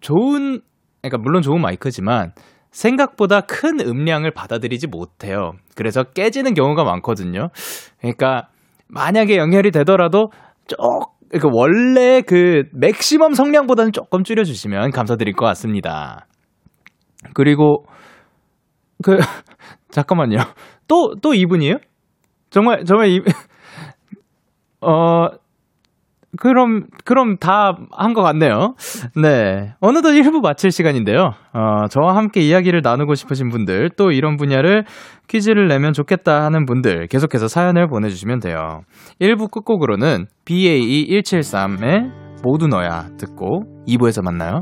좋은 0.01 0.61
그러니까 1.03 1.19
물론 1.19 1.43
좋은 1.43 1.61
마이크지만 1.61 2.33
생각보다 2.71 3.41
큰 3.41 3.81
음량을 3.81 4.31
받아들이지 4.31 4.87
못해요. 4.87 5.55
그래서 5.75 6.05
깨지는 6.05 6.55
경우가 6.55 6.85
많거든요. 6.85 7.49
그러니까 7.99 8.49
만약에 8.87 9.37
연결이 9.37 9.73
되더라도 9.73 10.31
쪽 10.69 11.18
그러니까 11.31 11.49
원래 11.53 12.23
그 12.23 12.65
맥시멈 12.73 13.35
성량보다는 13.35 13.93
조금 13.93 14.25
줄여주시면 14.25 14.91
감사드릴 14.91 15.35
것 15.35 15.45
같습니다. 15.47 16.27
그리고 17.35 17.85
그 19.05 19.19
잠깐만요. 19.91 20.39
또 20.89 21.15
또 21.23 21.35
이분이에요? 21.35 21.77
정말 22.51 22.85
정말 22.85 23.09
이 23.09 23.21
어. 24.81 25.29
그럼, 26.37 26.85
그럼 27.05 27.39
다 27.39 27.73
한 27.93 28.13
것 28.13 28.23
같네요. 28.23 28.75
네. 29.17 29.73
어느덧 29.81 30.11
1부 30.11 30.43
마칠 30.43 30.71
시간인데요. 30.71 31.33
어, 31.55 31.89
저와 31.89 32.17
함께 32.17 32.41
이야기를 32.41 32.83
나누고 32.83 33.15
싶으신 33.15 33.49
분들, 33.49 33.91
또 33.97 34.11
이런 34.11 34.37
분야를 34.37 34.85
퀴즈를 35.29 35.69
내면 35.69 35.93
좋겠다 35.93 36.45
하는 36.45 36.67
분들, 36.67 37.07
계속해서 37.09 37.49
사연을 37.49 37.89
보내주시면 37.89 38.41
돼요. 38.41 38.81
1부 39.21 39.51
끝곡으로는 39.51 40.27
BAE173의 40.45 42.11
모두 42.43 42.67
너야 42.69 43.07
듣고 43.19 43.63
2부에서 43.87 44.23
만나요. 44.23 44.61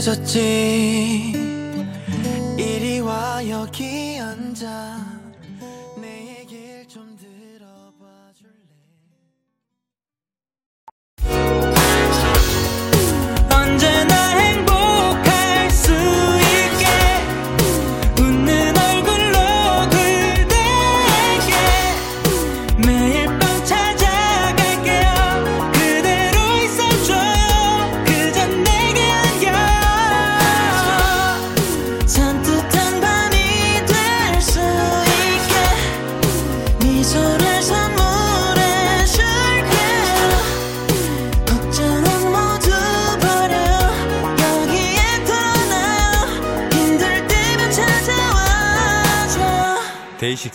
늦었지 0.00 1.29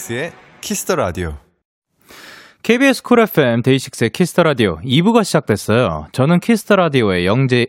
데이식스의 0.05 0.31
키스 0.61 0.83
더 0.83 0.95
라디오. 0.95 1.37
KBS 2.63 3.03
쿨 3.03 3.19
FM 3.21 3.61
데이식스의 3.61 4.09
키스 4.11 4.31
더 4.31 4.43
라디오 4.43 4.77
2부가 4.77 5.23
시작됐어요. 5.23 6.07
저는 6.11 6.39
키스터 6.39 6.75
라디오의 6.75 7.25
영재 7.25 7.67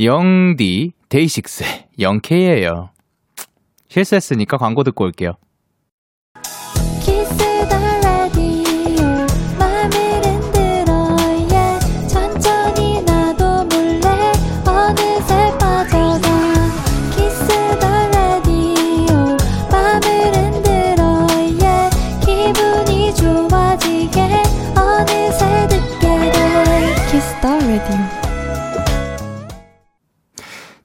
영디 0.00 0.92
데이식스의 1.08 1.88
영케이예요. 1.98 2.90
실수했으니까 3.88 4.56
광고 4.58 4.82
듣고 4.84 5.04
올게요. 5.04 5.32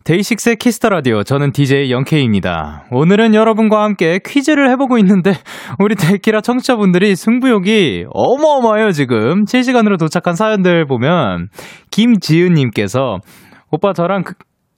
데이식스의 0.03 0.55
키스 0.58 0.77
더 0.77 0.89
라디오 0.89 1.21
저는 1.23 1.51
DJ 1.51 1.91
영케이입니다. 1.91 2.85
오늘은 2.91 3.35
여러분과 3.35 3.83
함께 3.83 4.19
퀴즈를 4.25 4.69
해보고 4.71 4.97
있는데 4.97 5.33
우리 5.79 5.95
데키라 5.95 6.41
청취자분들이 6.41 7.15
승부욕이 7.15 8.05
어마어마해요 8.11 8.91
지금 8.91 9.45
실시간으로 9.45 9.97
도착한 9.97 10.33
사연들 10.35 10.85
보면 10.87 11.49
김지은님께서 11.91 13.17
오빠 13.71 13.93
저랑 13.93 14.23
그- 14.23 14.33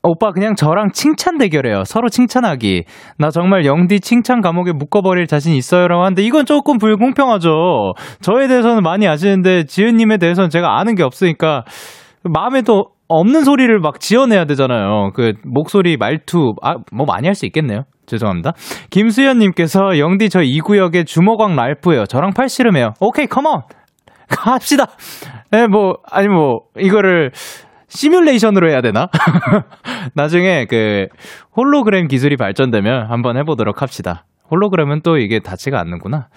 오빠 0.06 0.32
그냥 0.32 0.56
저랑 0.56 0.90
칭찬 0.92 1.38
대결해요. 1.38 1.86
서로 1.86 2.10
칭찬하기. 2.10 2.84
나 3.18 3.30
정말 3.30 3.64
영디 3.66 4.02
칭찬 4.02 4.42
감옥에 4.42 4.74
묶어버릴 4.74 5.28
자신 5.28 5.54
있어요라고 5.56 6.04
하는데 6.04 6.22
이건 6.22 6.46
조금 6.46 6.78
불공평하죠. 6.78 7.94
저에 8.20 8.48
대해서는 8.50 8.84
많이 8.84 9.08
아시는데 9.08 9.64
지은님에 9.64 10.18
대해서는 10.18 10.50
제가 10.50 10.78
아는 10.78 10.96
게 10.96 11.04
없으니까 11.04 11.64
마음에 12.26 12.62
또 12.64 12.88
없는 13.08 13.44
소리를 13.44 13.80
막 13.80 14.00
지어내야 14.00 14.46
되잖아요. 14.46 15.12
그 15.14 15.34
목소리, 15.44 15.98
말투, 15.98 16.54
아, 16.62 16.76
뭐 16.92 17.06
많이 17.06 17.28
할 17.28 17.36
수 17.36 17.46
있겠네요. 17.46 17.84
죄송합니다. 18.06 18.54
김수현님께서 18.90 19.98
영디 19.98 20.30
저이 20.30 20.60
구역의 20.60 21.06
주먹왕 21.06 21.56
랄프예요. 21.56 22.06
저랑 22.06 22.32
팔씨름해요. 22.34 22.94
오케이, 23.00 23.28
컴온! 23.28 23.62
갑시다! 24.28 24.88
예, 25.56 25.68
뭐, 25.68 25.98
아니 26.12 26.28
뭐, 26.28 26.62
이거를 26.78 27.32
시뮬레이션으로 27.88 28.70
해야 28.70 28.82
되나? 28.82 29.08
나중에 30.16 30.66
그 30.66 31.08
홀로그램 31.56 32.08
기술이 32.08 32.38
발전되면 32.38 33.12
한번 33.12 33.38
해보도록 33.38 33.82
합시다. 33.82 34.26
홀로그램은 34.50 35.02
또 35.04 35.18
이게 35.18 35.40
닿지가 35.40 35.80
않는구나. 35.80 36.28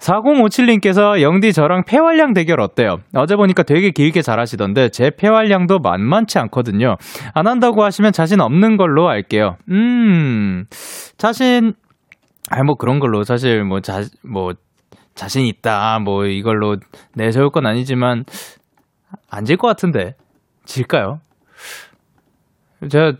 4057님께서 0.00 1.20
영디 1.20 1.52
저랑 1.52 1.84
폐활량 1.84 2.32
대결 2.32 2.60
어때요? 2.60 2.96
어제 3.14 3.36
보니까 3.36 3.62
되게 3.62 3.90
길게 3.90 4.22
잘하시던데 4.22 4.88
제 4.88 5.10
폐활량도 5.10 5.78
만만치 5.78 6.38
않거든요. 6.38 6.96
안 7.34 7.46
한다고 7.46 7.84
하시면 7.84 8.12
자신 8.12 8.40
없는 8.40 8.76
걸로 8.76 9.08
알게요. 9.08 9.56
음, 9.70 10.64
자신, 11.18 11.74
아니 12.50 12.62
뭐 12.64 12.76
그런 12.76 12.98
걸로 12.98 13.22
사실 13.24 13.62
뭐 13.64 13.80
자, 13.80 14.00
뭐 14.24 14.52
자신 15.14 15.44
있다 15.44 15.98
뭐 16.00 16.24
이걸로 16.26 16.76
내세울 17.14 17.50
건 17.50 17.66
아니지만 17.66 18.24
안 19.30 19.44
질 19.44 19.56
것 19.58 19.66
같은데 19.68 20.14
질까요? 20.64 21.20
제가 22.88 23.12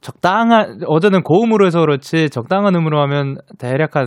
적당한 0.00 0.80
어제는 0.86 1.22
고음으로 1.22 1.66
해서 1.66 1.80
그렇지 1.80 2.30
적당한 2.30 2.74
음으로 2.74 3.00
하면 3.02 3.36
대략 3.58 3.96
한 3.96 4.06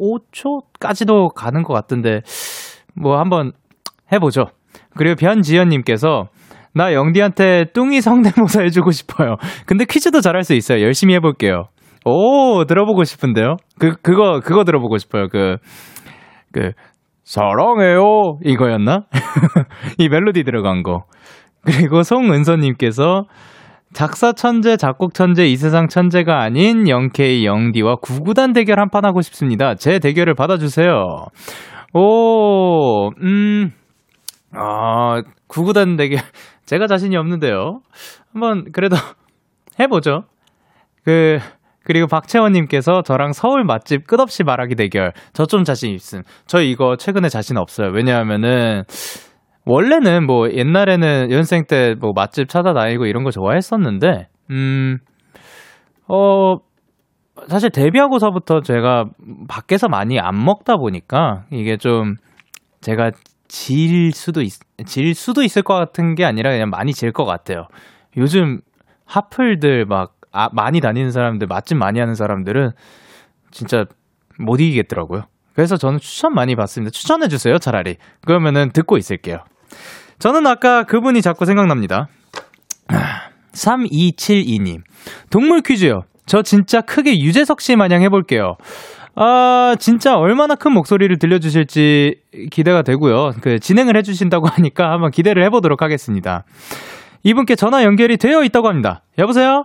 45초까지도 0.00 1.34
가는 1.34 1.62
것 1.62 1.72
같던데 1.74 2.20
뭐 2.94 3.18
한번 3.18 3.52
해보죠. 4.12 4.46
그리고 4.96 5.16
변지연님께서 5.16 6.28
나 6.74 6.92
영디한테 6.92 7.66
뚱이 7.72 8.00
성대모사 8.00 8.62
해주고 8.62 8.90
싶어요. 8.90 9.36
근데 9.66 9.84
퀴즈도 9.88 10.20
잘할 10.20 10.42
수 10.42 10.54
있어요. 10.54 10.82
열심히 10.82 11.14
해볼게요. 11.14 11.68
오 12.04 12.64
들어보고 12.64 13.04
싶은데요. 13.04 13.56
그 13.78 13.96
그거 14.02 14.40
그거 14.40 14.64
들어보고 14.64 14.98
싶어요. 14.98 15.28
그그 15.28 16.72
사랑해요 17.24 18.38
이거였나? 18.44 19.06
이 19.98 20.08
멜로디 20.08 20.44
들어간 20.44 20.82
거. 20.82 21.04
그리고 21.64 22.02
송은서님께서 22.02 23.24
작사 23.96 24.32
천재, 24.34 24.76
작곡 24.76 25.14
천재, 25.14 25.46
이 25.46 25.56
세상 25.56 25.88
천재가 25.88 26.42
아닌 26.42 26.86
영케이 26.86 27.46
영디와 27.46 27.96
구구단 28.02 28.52
대결 28.52 28.78
한 28.78 28.90
판 28.90 29.06
하고 29.06 29.22
싶습니다. 29.22 29.74
제 29.74 29.98
대결을 29.98 30.34
받아주세요. 30.34 31.24
오, 31.94 33.08
음, 33.22 33.70
아, 34.52 35.22
구구단 35.48 35.96
대결. 35.96 36.18
제가 36.66 36.86
자신이 36.88 37.16
없는데요. 37.16 37.80
한번 38.34 38.70
그래도 38.70 38.96
해보죠. 39.80 40.24
그, 41.02 41.38
그리고 41.82 42.06
박채원님께서 42.06 43.00
저랑 43.02 43.32
서울 43.32 43.64
맛집 43.64 44.06
끝없이 44.06 44.44
말하기 44.44 44.74
대결. 44.74 45.12
저 45.32 45.46
좀 45.46 45.64
자신 45.64 45.94
있음. 45.94 46.20
저 46.46 46.60
이거 46.60 46.96
최근에 46.96 47.30
자신 47.30 47.56
없어요. 47.56 47.92
왜냐하면은, 47.94 48.82
원래는 49.66 50.26
뭐 50.26 50.50
옛날에는 50.50 51.30
연생 51.32 51.64
때 51.66 51.94
뭐 52.00 52.12
맛집 52.14 52.48
찾아다니고 52.48 53.06
이런 53.06 53.24
거 53.24 53.30
좋아했었는데, 53.30 54.28
음, 54.50 54.98
어, 56.08 56.56
사실 57.48 57.70
데뷔하고서부터 57.70 58.60
제가 58.62 59.06
밖에서 59.48 59.88
많이 59.88 60.18
안 60.20 60.42
먹다 60.44 60.76
보니까 60.76 61.44
이게 61.52 61.76
좀 61.76 62.14
제가 62.80 63.10
질 63.48 64.12
수도 64.12 64.42
있, 64.42 64.52
질 64.86 65.14
수도 65.14 65.42
있을 65.42 65.62
것 65.62 65.74
같은 65.74 66.14
게 66.14 66.24
아니라 66.24 66.50
그냥 66.50 66.70
많이 66.70 66.92
질 66.92 67.12
것 67.12 67.24
같아요. 67.24 67.66
요즘 68.16 68.60
하플들 69.06 69.84
막 69.86 70.14
아, 70.32 70.48
많이 70.52 70.80
다니는 70.80 71.10
사람들, 71.12 71.46
맛집 71.46 71.76
많이 71.78 71.98
하는 72.00 72.14
사람들은 72.14 72.70
진짜 73.50 73.84
못 74.38 74.60
이기겠더라고요. 74.60 75.22
그래서 75.54 75.76
저는 75.76 75.98
추천 75.98 76.34
많이 76.34 76.54
받습니다. 76.56 76.90
추천해 76.90 77.28
주세요, 77.28 77.58
차라리. 77.58 77.96
그러면은 78.26 78.70
듣고 78.72 78.98
있을게요. 78.98 79.38
저는 80.18 80.46
아까 80.46 80.84
그분이 80.84 81.22
자꾸 81.22 81.44
생각납니다. 81.44 82.08
3272님. 83.52 84.80
동물 85.30 85.62
퀴즈요. 85.62 86.02
저 86.26 86.42
진짜 86.42 86.80
크게 86.80 87.20
유재석 87.20 87.60
씨 87.60 87.76
마냥 87.76 88.02
해볼게요. 88.02 88.56
아, 89.14 89.74
진짜 89.78 90.16
얼마나 90.16 90.54
큰 90.54 90.72
목소리를 90.72 91.18
들려주실지 91.18 92.16
기대가 92.50 92.82
되고요. 92.82 93.30
그, 93.40 93.58
진행을 93.58 93.96
해주신다고 93.96 94.46
하니까 94.52 94.90
한번 94.90 95.10
기대를 95.10 95.42
해보도록 95.44 95.82
하겠습니다. 95.82 96.44
이분께 97.22 97.54
전화 97.54 97.82
연결이 97.84 98.18
되어 98.18 98.44
있다고 98.44 98.68
합니다. 98.68 99.02
여보세요? 99.18 99.64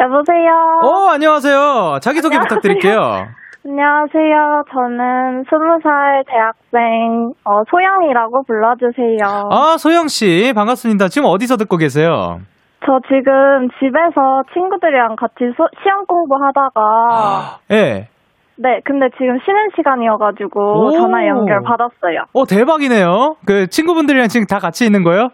여보세요. 0.00 0.50
어, 0.82 1.10
안녕하세요. 1.10 2.00
자기소개 2.02 2.36
안녕하세요. 2.36 2.48
부탁드릴게요. 2.60 3.28
안녕하세요. 3.64 4.64
저는 4.72 5.44
스무 5.48 5.78
살 5.84 6.24
대학생 6.26 7.32
어, 7.44 7.62
소영이라고 7.70 8.42
불러주세요. 8.44 9.48
아, 9.52 9.76
소영 9.78 10.08
씨, 10.08 10.52
반갑습니다. 10.54 11.06
지금 11.08 11.28
어디서 11.28 11.56
듣고 11.56 11.76
계세요? 11.76 12.40
저 12.84 12.98
지금 13.06 13.68
집에서 13.78 14.42
친구들이랑 14.52 15.14
같이 15.14 15.44
소- 15.56 15.68
시험 15.84 16.04
공부하다가 16.06 17.60
예. 17.70 18.08
네, 18.56 18.80
근데 18.84 19.06
지금 19.16 19.38
쉬는 19.44 19.70
시간이어가지고 19.76 20.86
오. 20.86 20.90
전화 20.90 21.24
연결 21.28 21.62
받았어요. 21.62 22.24
어, 22.32 22.44
대박이네요. 22.44 23.36
그 23.46 23.68
친구분들이랑 23.68 24.26
지금 24.26 24.46
다 24.46 24.58
같이 24.58 24.84
있는 24.84 25.04
거예요? 25.04 25.28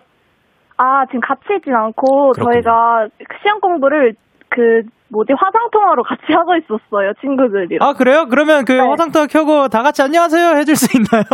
아, 0.76 1.06
지금 1.06 1.20
같이 1.20 1.44
있진 1.56 1.74
않고 1.74 2.32
그렇군요. 2.32 2.52
저희가 2.52 3.08
시험 3.42 3.60
공부를 3.60 4.12
그 4.50 4.82
뭐지 5.10 5.32
화상 5.38 5.70
통화로 5.72 6.02
같이 6.02 6.32
하고 6.32 6.54
있었어요 6.56 7.12
친구들이랑. 7.20 7.86
아, 7.88 7.92
그래요? 7.94 8.26
그러면 8.28 8.64
그 8.64 8.72
네. 8.72 8.80
화상 8.80 9.10
통화 9.10 9.26
켜고 9.26 9.68
다 9.68 9.82
같이 9.82 10.02
안녕하세요 10.02 10.56
해줄 10.58 10.76
수 10.76 10.96
있나요? 10.96 11.24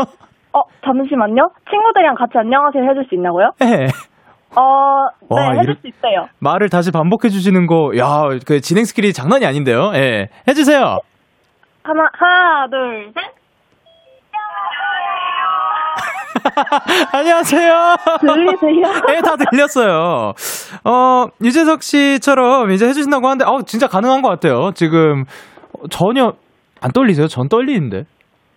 어 0.53 0.61
잠시만요. 0.85 1.51
친구들이랑 1.71 2.15
같이 2.15 2.33
안녕하세요 2.37 2.85
해줄 2.91 3.05
수 3.09 3.15
있나고요? 3.17 3.51
예. 3.63 3.87
어, 4.57 5.09
네 5.21 5.27
와, 5.29 5.51
해줄 5.59 5.75
수 5.81 5.89
있어요. 5.89 6.29
말을 6.39 6.69
다시 6.71 6.93
반복해 6.93 7.29
주시는 7.29 7.67
거, 7.67 7.91
야, 7.99 8.23
그 8.47 8.61
진행 8.61 8.85
스킬이 8.85 9.13
장난이 9.13 9.45
아닌데요? 9.45 9.91
예. 9.95 10.29
해주세요. 10.47 10.99
하나 11.83 12.09
하나 12.13 12.69
둘 12.71 13.13
셋. 13.15 13.44
안녕하세요. 17.13 17.97
들리세요? 18.21 18.93
네, 19.09 19.21
다 19.21 19.37
들렸어요. 19.51 20.33
어, 20.85 21.27
유재석 21.43 21.83
씨처럼 21.83 22.71
이제 22.71 22.87
해주신다고 22.87 23.27
하는데, 23.27 23.45
어, 23.45 23.63
진짜 23.67 23.87
가능한 23.87 24.23
것 24.23 24.29
같아요. 24.29 24.73
지금 24.75 25.25
전혀 25.91 26.33
안 26.81 26.91
떨리세요? 26.93 27.27
전 27.29 27.49
떨리는데. 27.49 28.05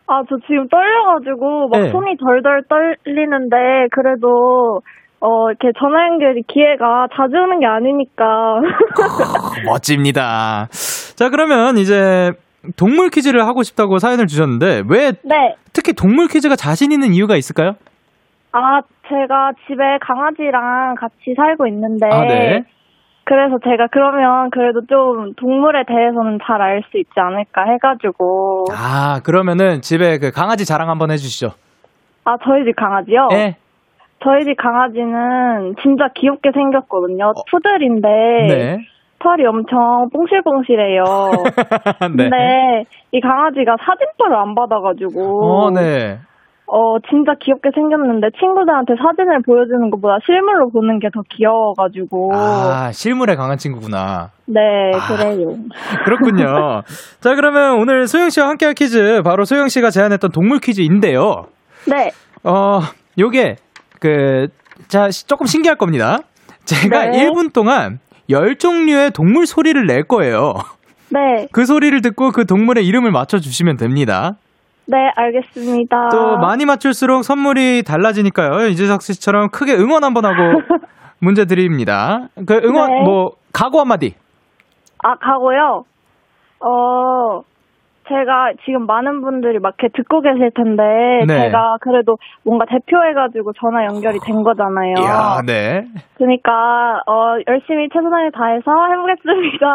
아, 0.07 0.21
저 0.29 0.35
지금 0.47 0.67
떨려가지고 0.69 1.67
막 1.69 1.81
네. 1.81 1.89
손이 1.89 2.15
덜덜 2.17 2.63
떨리는데 2.69 3.87
그래도 3.91 4.81
어 5.19 5.49
이렇게 5.49 5.71
전화 5.79 6.07
연결이 6.07 6.43
기회가 6.47 7.07
자주 7.13 7.35
오는 7.35 7.59
게 7.59 7.65
아니니까 7.65 8.61
멋집니다. 9.65 10.67
자, 11.17 11.29
그러면 11.29 11.77
이제 11.77 12.31
동물 12.75 13.09
퀴즈를 13.09 13.45
하고 13.47 13.63
싶다고 13.63 13.97
사연을 13.99 14.27
주셨는데 14.27 14.83
왜 14.89 15.11
네. 15.23 15.55
특히 15.73 15.93
동물 15.93 16.27
퀴즈가 16.27 16.55
자신 16.55 16.91
있는 16.91 17.13
이유가 17.13 17.35
있을까요? 17.35 17.73
아, 18.51 18.81
제가 19.07 19.51
집에 19.67 19.83
강아지랑 20.01 20.95
같이 20.95 21.33
살고 21.35 21.67
있는데, 21.67 22.07
아, 22.11 22.21
네. 22.21 22.63
그래서 23.23 23.57
제가 23.63 23.87
그러면 23.91 24.49
그래도 24.49 24.81
좀 24.87 25.33
동물에 25.35 25.83
대해서는 25.85 26.39
잘 26.43 26.61
알 26.61 26.81
수 26.89 26.97
있지 26.97 27.11
않을까 27.17 27.65
해가지고, 27.71 28.65
아, 28.71 29.19
그러면은 29.23 29.81
집에 29.81 30.17
그 30.17 30.31
강아지 30.31 30.65
자랑 30.65 30.89
한번 30.89 31.11
해주시죠. 31.11 31.49
아, 32.25 32.35
저희 32.43 32.63
집 32.65 32.75
강아지요? 32.75 33.27
예. 33.33 33.55
저희 34.23 34.45
집 34.45 34.55
강아지는 34.57 35.75
진짜 35.83 36.07
귀엽게 36.15 36.49
생겼거든요. 36.53 37.33
푸들인데, 37.51 38.07
네. 38.47 38.77
털이 39.19 39.45
엄청 39.45 40.09
뽕실뽕실해요. 40.13 41.03
네. 42.15 42.29
근데 42.29 42.83
이 43.11 43.19
강아지가 43.21 43.75
사진빨을 43.85 44.35
안 44.35 44.53
받아가지고, 44.55 45.45
어, 45.65 45.71
네. 45.71 46.19
어, 46.69 46.99
진짜 47.09 47.31
귀엽게 47.39 47.69
생겼는데 47.73 48.27
친구들한테 48.37 48.95
사진을 49.01 49.41
보여주는 49.45 49.89
것보다 49.89 50.17
실물로 50.25 50.69
보는 50.69 50.99
게 50.99 51.07
더 51.13 51.21
귀여워가지고. 51.29 52.31
아, 52.35 52.91
실물에 52.91 53.35
강한 53.35 53.57
친구구나. 53.57 54.31
네, 54.45 54.59
아. 54.93 55.07
그래요. 55.07 55.55
그렇군요. 56.03 56.81
자, 57.21 57.35
그러면 57.35 57.79
오늘 57.79 58.07
소영 58.07 58.29
씨와 58.29 58.49
함께할 58.49 58.75
퀴즈, 58.75 59.21
바로 59.23 59.45
소영 59.45 59.69
씨가 59.69 59.89
제안했던 59.91 60.31
동물 60.31 60.59
퀴즈인데요. 60.59 61.45
네, 61.89 62.11
어, 62.43 62.79
요게, 63.17 63.55
그, 64.01 64.47
자, 64.89 65.09
시- 65.09 65.25
조금 65.25 65.45
신기할 65.45 65.77
겁니다. 65.77 66.19
제가 66.65 67.05
네. 67.05 67.29
1분 67.29 67.53
동안 67.53 67.99
10종류의 68.29 69.13
동물 69.13 69.45
소리를 69.45 69.85
낼 69.85 70.03
거예요. 70.03 70.53
네, 71.09 71.47
그 71.51 71.65
소리를 71.65 72.01
듣고 72.01 72.31
그 72.31 72.45
동물의 72.45 72.85
이름을 72.85 73.11
맞춰주시면 73.11 73.77
됩니다. 73.77 74.33
네, 74.85 74.97
알겠습니다. 75.15 76.09
또 76.11 76.37
많이 76.37 76.65
맞출수록 76.65 77.23
선물이 77.23 77.83
달라지니까요. 77.83 78.67
이재석 78.67 79.01
씨처럼 79.01 79.49
크게 79.49 79.73
응원 79.75 80.03
한번 80.03 80.25
하고 80.25 80.35
문제 81.19 81.45
드립니다. 81.45 82.27
그 82.45 82.61
응원, 82.63 82.89
네. 82.91 83.03
뭐, 83.03 83.31
각오 83.51 83.79
한마디. 83.79 84.15
아, 85.03 85.15
가고요. 85.15 85.83
어, 86.59 87.41
제가 88.09 88.53
지금 88.65 88.85
많은 88.85 89.21
분들이 89.21 89.59
막 89.59 89.75
이렇게 89.77 89.93
듣고 89.95 90.21
계실 90.21 90.51
텐데, 90.55 90.83
네. 91.27 91.41
제가 91.45 91.77
그래도 91.81 92.17
뭔가 92.43 92.65
대표해가지고 92.65 93.53
전화 93.53 93.85
연결이 93.85 94.19
된 94.25 94.43
거잖아요. 94.43 94.93
이야, 94.99 95.41
네. 95.45 95.85
그러니까, 96.17 97.01
어, 97.05 97.35
열심히 97.47 97.89
최선을 97.89 98.31
다해서 98.31 98.71
해보겠습니다. 98.91 99.67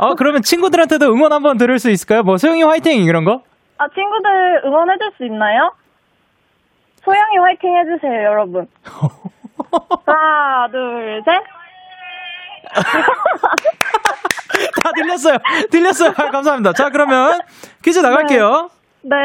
어, 0.00 0.14
그러면 0.18 0.42
친구들한테도 0.42 1.06
응원 1.06 1.32
한번 1.32 1.56
들을 1.58 1.78
수 1.78 1.90
있을까요? 1.90 2.22
뭐, 2.22 2.36
소영이 2.36 2.62
화이팅! 2.62 3.04
이런 3.04 3.24
거? 3.24 3.42
아, 3.78 3.86
친구들 3.88 4.62
응원해줄 4.64 5.12
수 5.16 5.24
있나요? 5.24 5.72
소영이 7.04 7.36
화이팅 7.38 7.76
해주세요, 7.76 8.24
여러분. 8.24 8.66
하나, 10.06 10.68
둘, 10.70 11.22
셋. 11.24 11.42
다 14.82 14.90
들렸어요. 14.94 15.38
들렸어요. 15.70 16.12
감사합니다. 16.32 16.72
자, 16.72 16.90
그러면 16.90 17.40
퀴즈 17.82 17.98
나갈게요. 17.98 18.70
네. 19.02 19.16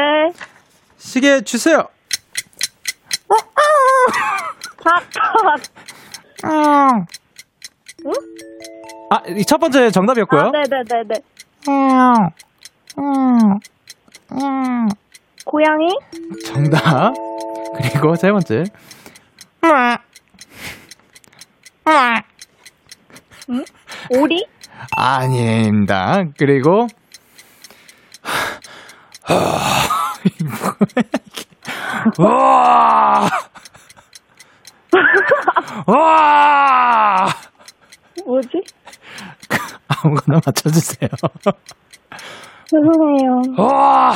시계 0.98 1.40
주세요. 1.42 1.88
자, 4.82 5.00
아, 9.10 9.22
이 9.28 9.44
첫 9.44 9.58
번째 9.58 9.90
정답이었고요. 9.90 10.40
아, 10.40 10.50
네네네네. 10.50 11.14
고양이? 15.44 15.88
정답. 16.46 17.12
그리고 17.76 18.14
세 18.16 18.30
번째. 18.32 18.64
오리? 24.10 24.46
아닙니다. 24.96 26.24
그리고 26.38 26.86
와! 32.18 33.28
와! 35.86 37.26
뭐지? 38.26 38.62
아무거나 39.88 40.40
맞춰주세요. 40.44 41.08
죄송해요. 42.66 43.42
와! 43.58 44.12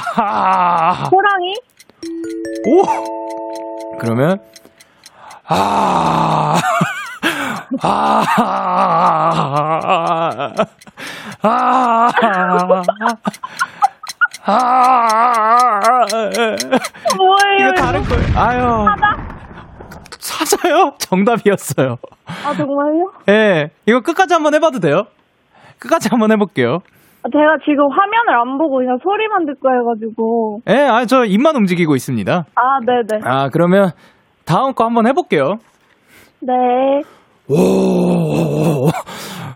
호랑이? 1.11 1.55
오! 2.67 3.99
그러면 3.99 4.39
아! 5.49 6.61
아! 7.83 8.25
아! 11.43 12.11
아! 14.49 16.01
뭐예요? 17.17 17.69
이거 17.69 17.73
다른 17.75 18.03
거예요. 18.05 18.39
아유. 18.39 18.87
사자요? 20.19 20.93
정답이었어요. 20.99 21.97
아, 22.27 22.55
정말요? 22.55 23.13
예. 23.29 23.71
이거 23.87 24.01
끝까지 24.01 24.35
한번 24.35 24.55
해봐도 24.55 24.81
돼요? 24.81 25.05
끝까지 25.79 26.09
한번 26.11 26.33
해볼게요. 26.33 26.79
아, 27.23 27.29
제가 27.33 27.59
지금 27.65 27.89
화면을 27.91 28.41
안 28.41 28.59
보고 28.59 28.77
그냥 28.79 28.99
소리만 29.03 29.47
듣고 29.47 29.69
해가지고. 29.69 30.61
예, 30.69 30.87
아, 30.89 31.05
저 31.07 31.25
입만 31.25 31.57
움직이고 31.57 31.95
있습니다. 31.97 32.45
아, 32.55 32.81
네네. 32.87 33.23
아, 33.25 33.49
그러면 33.49 33.91
다음 34.45 34.75
거 34.75 34.85
한번 34.85 35.07
해볼게요. 35.07 35.57
네. 36.47 37.03
오, 37.49 38.87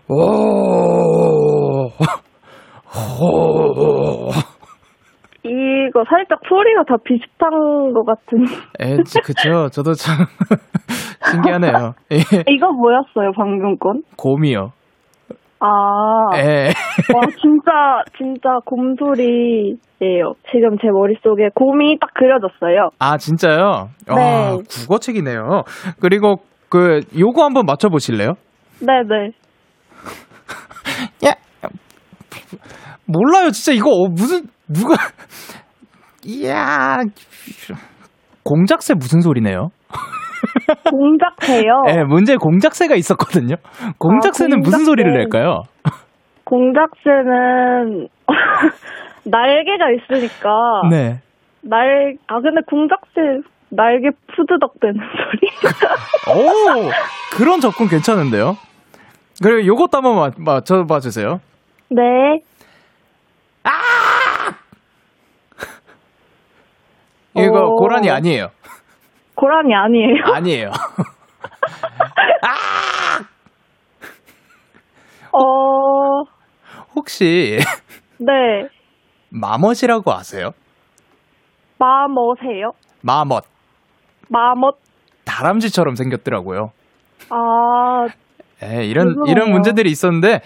오, 0.09 0.13
오. 0.13 1.91
이거 5.43 6.03
살짝 6.09 6.39
소리가 6.47 6.83
다 6.87 6.95
비슷한 7.03 7.93
것 7.93 8.05
같은. 8.05 8.45
에, 8.79 8.97
그쵸. 9.23 9.69
저도 9.69 9.93
참 9.93 10.25
신기하네요. 11.31 11.93
예, 12.11 12.17
이거 12.49 12.71
뭐였어요, 12.73 13.31
방금 13.37 13.77
건? 13.77 14.03
곰이요. 14.17 14.73
아. 15.61 16.35
에. 16.35 16.67
와, 17.13 17.21
진짜, 17.39 18.03
진짜 18.17 18.57
곰소리예요. 18.65 20.33
지금 20.51 20.77
제 20.81 20.89
머릿속에 20.91 21.49
곰이 21.55 21.99
딱 21.99 22.13
그려졌어요. 22.15 22.89
아, 22.99 23.17
진짜요? 23.17 23.89
와, 24.09 24.15
네. 24.15 24.57
국어책이네요. 24.69 25.63
그리고 26.01 26.41
그 26.71 27.01
요거 27.19 27.43
한번 27.43 27.65
맞춰 27.67 27.89
보실래요? 27.89 28.29
네 28.79 29.03
네. 29.07 29.31
야. 31.27 31.33
몰라요, 33.05 33.51
진짜 33.51 33.73
이거 33.77 33.89
어, 33.91 34.07
무슨 34.09 34.43
누가 34.69 34.95
이야. 36.25 36.99
공작새 38.43 38.93
무슨 38.93 39.19
소리네요? 39.19 39.67
공작새요. 40.89 41.83
예, 41.89 42.03
문제 42.03 42.35
공작새가 42.37 42.95
있었거든요. 42.95 43.55
공작새는 43.99 44.53
아, 44.53 44.59
무슨 44.59 44.79
공작새. 44.79 44.85
소리를 44.85 45.11
낼까요? 45.13 45.63
공작새는 46.45 48.07
날개가 49.25 49.91
있으니까 49.91 50.49
네. 50.89 51.19
날, 51.63 52.15
아, 52.27 52.39
근데 52.39 52.61
공작새 52.65 53.21
날개 53.71 54.09
푸드덕 54.35 54.79
되는 54.79 54.95
소리? 54.95 55.47
오, 56.37 56.91
그런 57.35 57.59
접근 57.61 57.87
괜찮은데요? 57.87 58.57
그리고 59.41 59.65
요것도 59.65 59.97
한번 59.97 60.15
맞, 60.17 60.33
맞춰봐 60.37 60.99
주세요. 60.99 61.39
네. 61.89 62.01
이거 67.35 67.65
오. 67.65 67.75
고라니 67.77 68.09
아니에요. 68.09 68.49
고라니 69.35 69.73
아니에요? 69.73 70.23
아니에요. 70.35 70.71
어, 75.31 76.23
혹시 76.93 77.57
네. 78.19 78.67
마멋이라고 79.29 80.11
아세요? 80.11 80.51
마멋이에요? 81.79 82.71
마멋. 83.01 83.45
마멋? 84.31 84.77
다람쥐처럼 85.25 85.95
생겼더라고요. 85.95 86.71
아, 87.29 88.05
예, 88.63 88.85
이런 88.85 89.09
죄송해요. 89.09 89.31
이런 89.31 89.51
문제들이 89.51 89.89
있었는데 89.91 90.39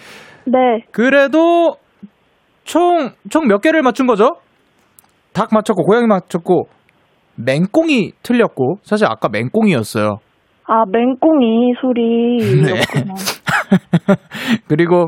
네. 0.46 0.58
그래도 0.92 1.78
총 2.64 3.14
총 3.30 3.48
몇 3.48 3.62
개를 3.62 3.82
맞춘 3.84 4.08
거죠? 4.08 4.38
닭 5.34 5.50
맞췄고 5.52 5.84
고양이 5.84 6.08
맞췄고 6.08 6.68
맹꽁이 7.36 8.14
틀렸고 8.24 8.78
사실 8.84 9.06
아까 9.08 9.28
맹꽁이였어요. 9.30 10.20
아, 10.68 10.84
맹꽁이 10.92 11.74
소리였구나. 11.82 13.14
그리고 14.68 15.08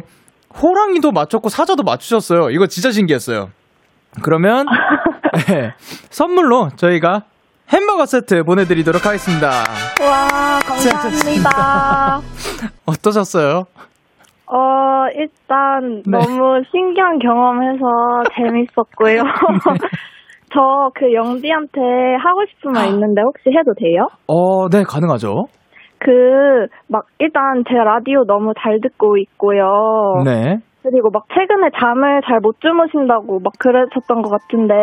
호랑이도 0.61 1.11
맞췄고 1.11 1.49
사자도 1.49 1.84
맞추셨어요. 1.84 2.49
이거 2.51 2.67
진짜 2.67 2.91
신기했어요. 2.91 3.49
그러면 4.23 4.65
네, 5.47 5.71
선물로 6.09 6.69
저희가 6.75 7.21
햄버거 7.72 8.05
세트 8.05 8.43
보내드리도록 8.43 9.05
하겠습니다. 9.05 9.47
와, 10.01 10.59
감사합니다. 10.65 12.20
어떠셨어요? 12.88 13.63
어, 14.49 14.57
일단 15.15 16.01
네. 16.05 16.11
너무 16.18 16.61
신기한 16.72 17.20
경험해서 17.20 17.84
재밌었고요. 18.36 19.22
저그 20.53 21.13
영디한테 21.13 21.82
하고 22.24 22.45
싶은 22.49 22.72
말 22.72 22.88
있는데 22.88 23.22
혹시 23.22 23.49
해도 23.49 23.74
돼요? 23.78 24.07
어, 24.28 24.70
네, 24.70 24.84
가능하죠. 24.88 25.47
그, 25.99 26.68
막, 26.88 27.05
일단 27.20 27.63
제 27.68 27.74
라디오 27.74 28.24
너무 28.26 28.53
잘 28.61 28.80
듣고 28.82 29.18
있고요. 29.18 30.22
네. 30.24 30.57
그리고 30.84 31.09
막 31.11 31.26
최근에 31.34 31.72
잠을 31.78 32.22
잘 32.26 32.39
못 32.39 32.61
주무신다고 32.61 33.39
막 33.41 33.51
그러셨던 33.59 34.22
것 34.22 34.30
같은데 34.30 34.74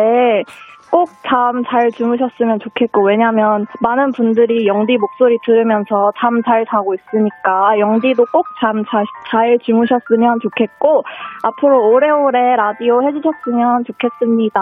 꼭 0.91 1.09
잠 1.27 1.63
잘 1.67 1.91
주무셨으면 1.91 2.59
좋겠고 2.59 3.05
왜냐면 3.05 3.65
많은 3.81 4.11
분들이 4.13 4.65
영디 4.65 4.97
목소리 4.97 5.37
들으면서 5.45 6.11
잠 6.19 6.41
잘 6.45 6.65
자고 6.69 6.93
있으니까 6.93 7.77
영디도 7.79 8.23
꼭 8.31 8.45
잠 8.61 8.83
잘 9.29 9.57
주무셨으면 9.63 10.39
좋겠고 10.41 11.03
앞으로 11.43 11.89
오래오래 11.91 12.55
라디오 12.55 13.01
해주셨으면 13.03 13.83
좋겠습니다. 13.85 14.59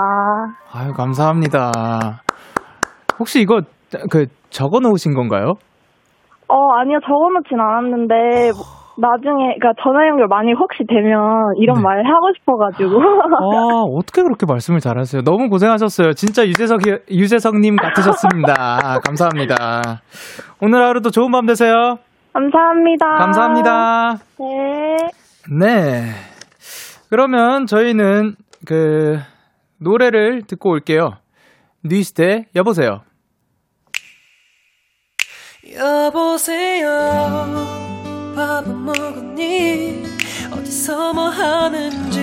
아유, 0.73 0.93
감사합니다. 0.93 1.71
혹시 3.19 3.41
이거, 3.41 3.61
그, 4.09 4.25
적어 4.49 4.79
놓으신 4.79 5.13
건가요? 5.13 5.53
어 6.47 6.71
아니요 6.79 6.99
적어놓진 7.05 7.59
않았는데 7.59 8.51
나중에 8.97 9.55
그러니까 9.57 9.73
전화 9.83 10.07
연결 10.07 10.27
많이 10.27 10.53
혹시 10.53 10.83
되면 10.87 11.53
이런 11.57 11.77
네. 11.77 11.81
말 11.81 12.05
하고 12.05 12.31
싶어가지고 12.37 13.01
아, 13.01 13.83
어떻게 13.97 14.21
그렇게 14.21 14.45
말씀을 14.45 14.79
잘하세요? 14.79 15.23
너무 15.23 15.49
고생하셨어요. 15.49 16.13
진짜 16.13 16.45
유재석, 16.45 16.81
유재석님 17.09 17.75
같으셨습니다. 17.75 18.53
아, 18.57 18.99
감사합니다. 19.05 20.01
오늘 20.61 20.83
하루도 20.83 21.09
좋은 21.09 21.31
밤 21.31 21.45
되세요. 21.45 21.97
감사합니다. 22.33 23.05
감사합니다. 23.17 24.13
네. 24.39 24.97
네. 25.59 26.03
그러면 27.09 27.65
저희는 27.65 28.35
그, 28.65 29.17
노래를 29.79 30.43
듣고 30.47 30.71
올게요. 30.71 31.11
뉴이스트 31.83 32.43
여보세요. 32.55 33.01
여보세요 35.77 36.89
밥 38.35 38.67
먹었니 38.67 40.03
어디서 40.51 41.13
뭐 41.13 41.29
하는지 41.29 42.19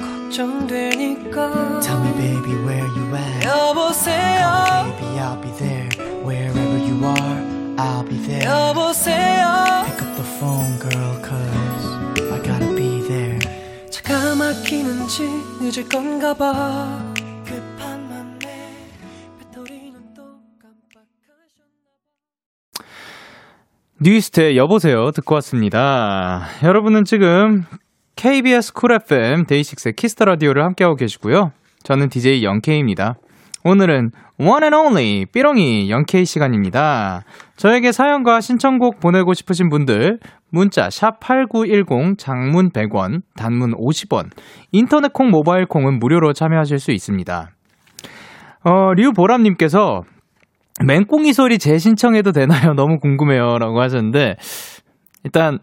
걱정되니까 0.00 1.80
Tell 1.80 2.00
me, 2.00 2.12
baby, 2.14 2.54
where 2.64 2.86
you 2.86 3.16
at? 3.16 3.46
여보세요 3.46 4.86
Baby, 4.98 5.18
I'll 5.20 5.40
be 5.40 5.50
there. 5.58 5.88
Wherever 6.24 6.78
you 6.78 7.04
are, 7.04 7.76
I'll 7.78 8.04
be 8.08 8.16
there. 8.26 8.44
여보세요 8.44 9.84
Pick 9.86 10.02
up 10.02 10.16
the 10.16 10.24
phone, 10.38 10.78
girl, 10.78 11.20
cause 11.22 11.86
I 12.32 12.38
gotta 12.42 12.74
be 12.74 13.02
there. 13.08 13.38
차가 13.90 14.34
막히는지 14.34 15.22
늦을 15.60 15.88
건가 15.88 16.34
봐 16.34 17.09
뉴이스트의 24.02 24.56
여보세요 24.56 25.10
듣고 25.10 25.34
왔습니다. 25.34 26.46
여러분은 26.62 27.04
지금 27.04 27.64
KBS 28.16 28.72
쿨 28.72 28.92
FM 28.92 29.44
데이식스의 29.44 29.92
키스 29.92 30.12
더 30.12 30.24
라디오를 30.24 30.64
함께하고 30.64 30.96
계시고요. 30.96 31.52
저는 31.82 32.08
DJ 32.08 32.42
영케이입니다. 32.42 33.16
오늘은 33.62 34.12
one 34.38 34.62
and 34.62 34.74
only 34.74 35.26
삐롱이 35.26 35.90
영케이 35.90 36.24
시간입니다. 36.24 37.24
저에게 37.56 37.92
사연과 37.92 38.40
신청곡 38.40 39.00
보내고 39.00 39.34
싶으신 39.34 39.68
분들 39.68 40.18
문자 40.50 40.88
샵 40.88 41.20
8910 41.20 42.16
장문 42.16 42.70
100원, 42.70 43.20
단문 43.36 43.72
50원, 43.72 44.30
인터넷 44.72 45.12
콩 45.12 45.28
모바일 45.28 45.66
콩은 45.66 45.98
무료로 45.98 46.32
참여하실 46.32 46.78
수 46.78 46.90
있습니다. 46.90 47.50
어, 48.64 48.94
류보람 48.94 49.42
님께서 49.42 50.04
맹꽁이 50.84 51.32
소리 51.32 51.58
재신청해도 51.58 52.32
되나요? 52.32 52.72
너무 52.74 52.98
궁금해요. 52.98 53.58
라고 53.58 53.80
하셨는데, 53.80 54.36
일단. 55.24 55.58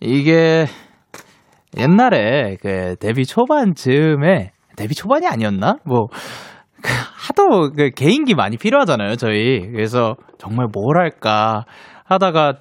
이게, 0.00 0.66
옛날에, 1.76 2.56
그, 2.62 2.96
데뷔 3.00 3.24
초반쯤에, 3.24 4.52
데뷔 4.76 4.94
초반이 4.94 5.26
아니었나? 5.26 5.78
뭐, 5.84 6.06
그 6.80 6.92
하도 7.16 7.72
그 7.72 7.90
개인기 7.90 8.34
많이 8.34 8.56
필요하잖아요, 8.56 9.16
저희. 9.16 9.60
그래서, 9.72 10.14
정말 10.38 10.68
뭘 10.72 10.98
할까 10.98 11.64
하다가, 12.04 12.60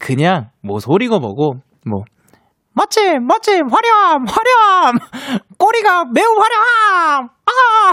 그냥, 0.00 0.48
뭐, 0.60 0.80
소리가 0.80 1.20
뭐고, 1.20 1.60
뭐, 1.86 2.02
멋짐, 2.72 3.24
멋짐, 3.24 3.68
화려함, 3.70 4.24
화려함, 4.26 4.96
꼬리가 5.58 6.06
매우 6.12 6.26
화려함, 6.26 7.28
아! 7.46 7.92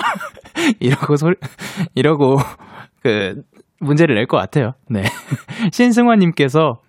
이러고 0.82 1.18
소리, 1.18 1.36
이러고, 1.94 2.38
그, 3.04 3.44
문제를 3.82 4.16
낼 4.16 4.26
것 4.28 4.38
같아요. 4.38 4.74
네. 4.90 5.04
신승환님께서 5.74 6.80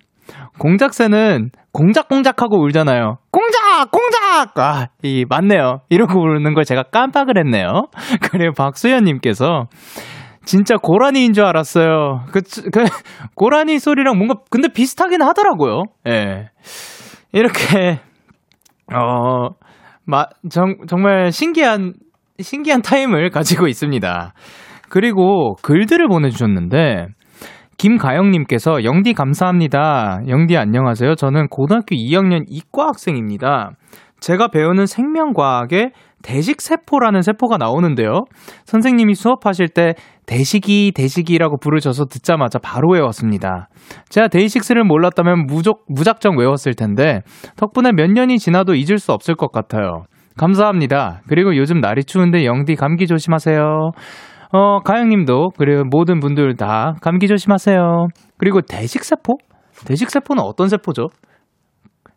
공작새는 0.59 1.49
공작공작하고 1.73 2.61
울잖아요. 2.63 3.17
공작! 3.31 3.91
공작! 3.91 4.59
아, 4.59 4.87
이, 5.01 5.25
맞네요. 5.27 5.81
이러고 5.89 6.21
우는 6.21 6.53
걸 6.53 6.63
제가 6.63 6.83
깜빡을 6.83 7.37
했네요. 7.39 7.87
그리고 8.31 8.53
박수현님께서 8.53 9.67
진짜 10.45 10.75
고라니인 10.77 11.33
줄 11.33 11.45
알았어요. 11.45 12.25
그, 12.31 12.41
그, 12.71 12.83
고라니 13.35 13.79
소리랑 13.79 14.17
뭔가, 14.17 14.35
근데 14.51 14.67
비슷하긴 14.67 15.21
하더라고요. 15.21 15.83
예. 16.07 16.49
이렇게, 17.31 17.99
어, 18.93 19.49
마, 20.05 20.25
정, 20.49 20.75
정말 20.87 21.31
신기한, 21.31 21.93
신기한 22.39 22.81
타임을 22.81 23.29
가지고 23.31 23.67
있습니다. 23.67 24.33
그리고 24.93 25.55
글들을 25.63 26.07
보내주셨는데, 26.07 27.07
김가영님께서 27.79 28.83
영디 28.83 29.13
감사합니다. 29.13 30.19
영디 30.27 30.55
안녕하세요. 30.55 31.15
저는 31.15 31.47
고등학교 31.47 31.95
2학년 31.95 32.43
이과 32.47 32.89
학생입니다. 32.89 33.71
제가 34.19 34.49
배우는 34.49 34.85
생명과학에 34.85 35.89
대식세포라는 36.21 37.23
세포가 37.23 37.57
나오는데요. 37.57 38.25
선생님이 38.65 39.15
수업하실 39.15 39.69
때 39.69 39.95
대식이 40.27 40.91
대식이라고 40.95 41.57
부르셔서 41.57 42.05
듣자마자 42.05 42.59
바로 42.59 42.91
외웠습니다. 42.91 43.69
제가 44.09 44.27
데이식스를 44.27 44.83
몰랐다면 44.83 45.47
무적, 45.47 45.85
무작정 45.87 46.37
외웠을 46.37 46.75
텐데 46.75 47.21
덕분에 47.55 47.93
몇 47.93 48.11
년이 48.11 48.37
지나도 48.37 48.75
잊을 48.75 48.99
수 48.99 49.11
없을 49.11 49.33
것 49.33 49.51
같아요. 49.51 50.03
감사합니다. 50.37 51.21
그리고 51.27 51.57
요즘 51.57 51.79
날이 51.79 52.03
추운데 52.03 52.45
영디 52.45 52.75
감기 52.75 53.07
조심하세요. 53.07 53.91
어, 54.55 54.79
가영님도, 54.81 55.49
그리고 55.57 55.83
모든 55.83 56.19
분들 56.19 56.55
다 56.55 56.93
감기 57.01 57.27
조심하세요. 57.27 58.07
그리고 58.37 58.61
대식세포? 58.61 59.33
대식세포는 59.87 60.43
어떤 60.43 60.69
세포죠? 60.69 61.07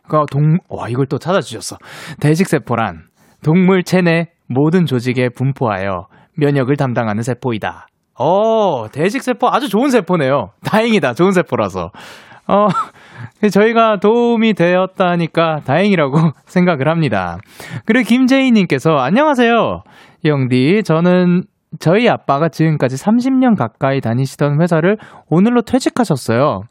그 0.07 0.19
동, 0.31 0.59
와, 0.69 0.89
이걸 0.91 1.07
또 1.07 1.19
찾아주셨어. 1.19 1.79
대식세포란 2.21 3.05
동물 3.43 3.83
체내 3.83 4.27
모든 4.49 4.85
조직에 4.85 5.31
분포하여 5.31 6.09
면역을 6.37 6.77
담당하는 6.77 7.23
세포이다. 7.23 7.87
어, 8.19 8.87
대식세포 8.93 9.49
아주 9.49 9.71
좋은 9.71 9.89
세포네요. 9.89 10.51
다행이다. 10.63 11.15
좋은 11.15 11.33
세포라서. 11.33 11.91
어, 12.49 12.69
저희가 13.51 13.97
도움이 13.99 14.53
되었다니까 14.53 15.61
다행이라고 15.65 16.19
생각을 16.45 16.89
합니다. 16.89 17.39
그리고 17.87 18.07
김재희님께서 18.07 18.91
안녕하세요. 18.91 19.83
영디, 20.27 20.83
저는 20.85 21.43
저희 21.79 22.09
아빠가 22.09 22.49
지금까지 22.49 22.97
30년 22.97 23.57
가까이 23.57 24.01
다니시던 24.01 24.61
회사를 24.61 24.97
오늘로 25.29 25.63
퇴직하셨어요. 25.63 26.63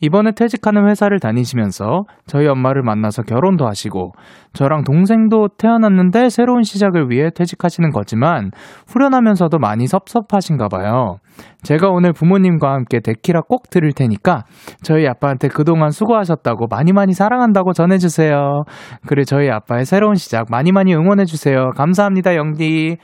이번에 0.00 0.32
퇴직하는 0.32 0.88
회사를 0.88 1.20
다니시면서 1.20 2.02
저희 2.26 2.48
엄마를 2.48 2.82
만나서 2.82 3.22
결혼도 3.22 3.66
하시고 3.68 4.12
저랑 4.52 4.82
동생도 4.82 5.50
태어났는데 5.58 6.28
새로운 6.28 6.64
시작을 6.64 7.08
위해 7.08 7.30
퇴직하시는 7.32 7.88
거지만 7.90 8.50
후련하면서도 8.88 9.58
많이 9.58 9.86
섭섭하신가 9.86 10.66
봐요. 10.68 11.18
제가 11.62 11.88
오늘 11.88 12.12
부모님과 12.12 12.72
함께 12.72 12.98
데키라 12.98 13.42
꼭 13.42 13.70
들을 13.70 13.92
테니까 13.92 14.42
저희 14.82 15.06
아빠한테 15.06 15.46
그동안 15.46 15.90
수고하셨다고 15.90 16.66
많이 16.68 16.92
많이 16.92 17.12
사랑한다고 17.12 17.72
전해주세요. 17.72 18.64
그리고 19.06 19.24
저희 19.24 19.50
아빠의 19.50 19.84
새로운 19.84 20.16
시작 20.16 20.46
많이 20.50 20.72
많이 20.72 20.94
응원해주세요. 20.94 21.70
감사합니다, 21.76 22.34
영디. 22.34 22.96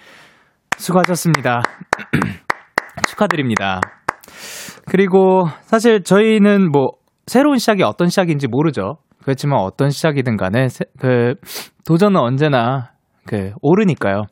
수고하셨습니다. 0.77 1.63
축하드립니다. 3.09 3.81
그리고 4.87 5.47
사실 5.63 6.03
저희는 6.03 6.71
뭐 6.71 6.89
새로운 7.27 7.59
시작이 7.59 7.83
어떤 7.83 8.09
시작인지 8.09 8.47
모르죠. 8.49 8.99
그렇지만 9.23 9.59
어떤 9.61 9.91
시작이든 9.91 10.37
간에 10.37 10.69
세- 10.69 10.85
그 10.99 11.35
도전은 11.87 12.19
언제나 12.21 12.93
그 13.27 13.53
오르니까요. 13.61 14.23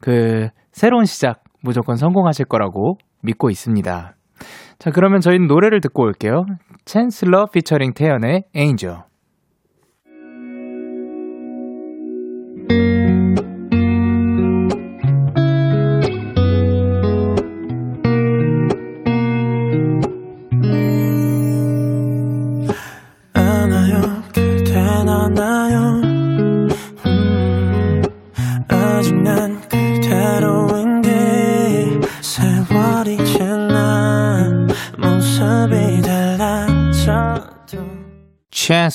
그 0.00 0.48
새로운 0.72 1.04
시작 1.04 1.42
무조건 1.62 1.96
성공하실 1.96 2.46
거라고 2.46 2.98
믿고 3.22 3.50
있습니다. 3.50 4.14
자, 4.78 4.90
그러면 4.92 5.20
저희는 5.20 5.46
노래를 5.48 5.80
듣고 5.80 6.04
올게요. 6.04 6.44
챈슬러 6.84 7.50
피처링 7.50 7.94
태연의 7.94 8.44
Angel. 8.54 8.98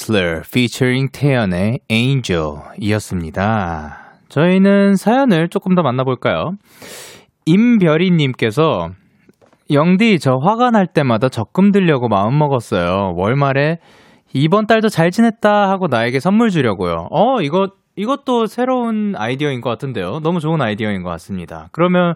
Chancellor 0.04 0.42
featuring 0.46 1.10
태연의 1.12 1.80
Angel 1.90 2.56
이었습니다. 2.78 4.18
저희는 4.28 4.96
사연을 4.96 5.48
조금 5.48 5.76
더 5.76 5.82
만나볼까요? 5.82 6.52
임별이님께서 7.46 8.90
영디 9.72 10.20
저 10.20 10.36
화가 10.36 10.72
날 10.72 10.88
때마다 10.88 11.30
적금 11.30 11.72
들려고 11.72 12.10
마음먹었어요. 12.10 13.14
월말에 13.16 13.78
이번 14.34 14.68
달도 14.68 14.90
잘 14.90 15.10
지냈다 15.10 15.70
하고 15.70 15.88
나에게 15.88 16.20
선물 16.20 16.50
주려고요. 16.50 17.08
어 17.10 17.42
이거 17.42 17.70
이것도 17.96 18.48
새로운 18.48 19.14
아이디어인 19.16 19.62
것 19.62 19.70
같은데요. 19.70 20.20
너무 20.20 20.40
좋은 20.42 20.62
아이디어인 20.62 21.04
것 21.04 21.10
같습니다. 21.12 21.70
그러면 21.72 22.16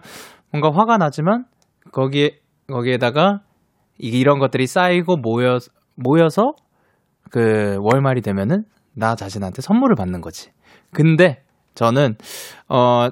뭔가 0.52 0.70
화가 0.78 0.98
나지만 0.98 1.44
거기에 1.92 2.32
거기에다가 2.68 3.40
이- 3.98 4.08
이런 4.08 4.38
것들이 4.38 4.66
쌓이고 4.66 5.16
모여 5.16 5.58
모여서 5.94 6.52
그 7.30 7.78
월말이 7.80 8.20
되면은 8.22 8.64
나 8.94 9.14
자신한테 9.14 9.62
선물을 9.62 9.96
받는 9.96 10.20
거지. 10.20 10.50
근데 10.92 11.42
저는 11.74 12.16
어 12.68 13.08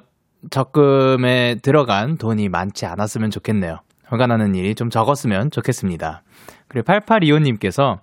적금에 0.51 1.57
들어간 1.62 2.17
돈이 2.17 2.49
많지 2.49 2.87
않았으면 2.87 3.31
좋겠네요. 3.31 3.79
화가 4.07 4.27
나는 4.27 4.55
일이 4.55 4.75
좀 4.75 4.91
적었으면 4.91 5.51
좋겠습니다. 5.51 6.23
그리고 6.69 6.85
8825님께서 6.93 7.99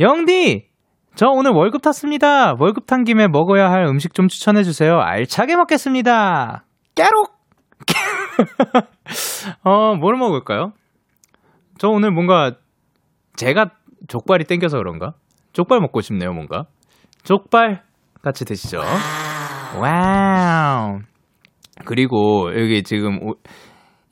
영디 0.00 0.68
저 1.16 1.28
오늘 1.28 1.52
월급 1.52 1.82
탔습니다. 1.82 2.54
월급 2.58 2.86
탄 2.86 3.04
김에 3.04 3.28
먹어야 3.28 3.70
할 3.70 3.84
음식 3.84 4.14
좀 4.14 4.26
추천해 4.28 4.64
주세요. 4.64 4.98
알차게 4.98 5.56
먹겠습니다. 5.56 6.64
깨록. 6.94 7.34
어, 9.62 9.94
뭘 9.94 10.16
먹을까요? 10.16 10.72
저 11.78 11.88
오늘 11.88 12.10
뭔가 12.10 12.52
제가 13.36 13.70
족발이 14.08 14.44
땡겨서 14.44 14.78
그런가? 14.78 15.14
족발 15.54 15.80
먹고 15.80 16.00
싶네요, 16.02 16.32
뭔가. 16.32 16.66
족발 17.22 17.82
같이 18.22 18.44
드시죠. 18.44 18.80
와우. 19.80 20.98
그리고 21.86 22.50
여기 22.54 22.82
지금 22.82 23.18
오- 23.22 23.34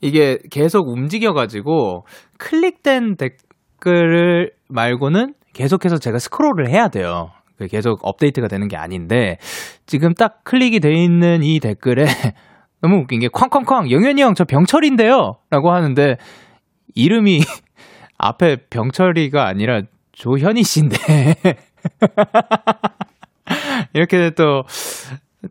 이게 0.01 0.37
계속 0.51 0.89
움직여가지고 0.89 2.05
클릭된 2.37 3.15
댓글을 3.15 4.51
말고는 4.69 5.33
계속해서 5.53 5.97
제가 5.99 6.17
스크롤을 6.19 6.69
해야 6.69 6.87
돼요. 6.89 7.29
그 7.57 7.67
계속 7.67 7.99
업데이트가 8.01 8.47
되는 8.47 8.67
게 8.67 8.75
아닌데 8.75 9.37
지금 9.85 10.13
딱 10.13 10.43
클릭이 10.43 10.79
돼 10.79 10.91
있는 10.91 11.43
이 11.43 11.59
댓글에 11.59 12.05
너무 12.81 12.97
웃긴 13.01 13.19
게 13.19 13.27
쾅쾅쾅 13.29 13.91
영현이 13.91 14.21
형 14.21 14.33
저 14.33 14.43
병철인데요 14.43 15.35
라고 15.51 15.71
하는데 15.71 16.15
이름이 16.95 17.39
앞에 18.17 18.57
병철이가 18.69 19.45
아니라 19.47 19.81
조현희 20.13 20.63
씨인데 20.63 20.97
이렇게 23.93 24.31
또 24.31 24.63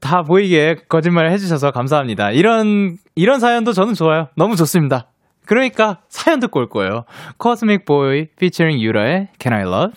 다 0.01 0.23
보이게 0.23 0.77
거짓말 0.89 1.31
해주셔서 1.31 1.71
감사합니다. 1.71 2.31
이런 2.31 2.97
이런 3.15 3.41
사연도 3.41 3.73
저는 3.73 3.95
좋아요. 3.95 4.29
너무 4.37 4.57
좋습니다. 4.57 5.09
그러니까 5.45 6.01
사연 6.09 6.41
듣고 6.41 6.61
올 6.61 6.69
거예요. 6.69 7.05
Cosmic 7.41 7.85
Boy 7.85 8.29
featuring 8.37 8.83
유라의 8.83 9.29
Can 9.39 9.55
I 9.55 9.67
Love? 9.67 9.93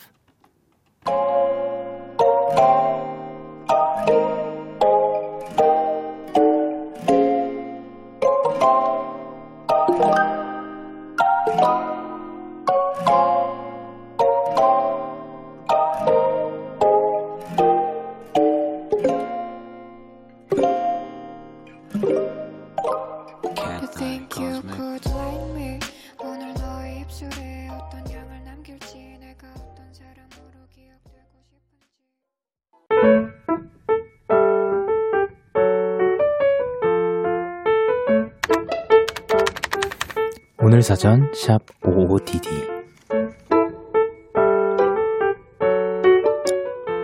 사전 40.96 41.30
샵 41.34 41.60
55DD 41.82 42.86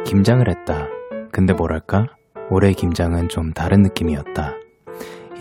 김장을 0.06 0.48
했다. 0.48 0.88
근데 1.30 1.52
뭐랄까? 1.52 2.06
올해 2.50 2.72
김장은 2.72 3.28
좀 3.28 3.52
다른 3.52 3.82
느낌이었다. 3.82 4.54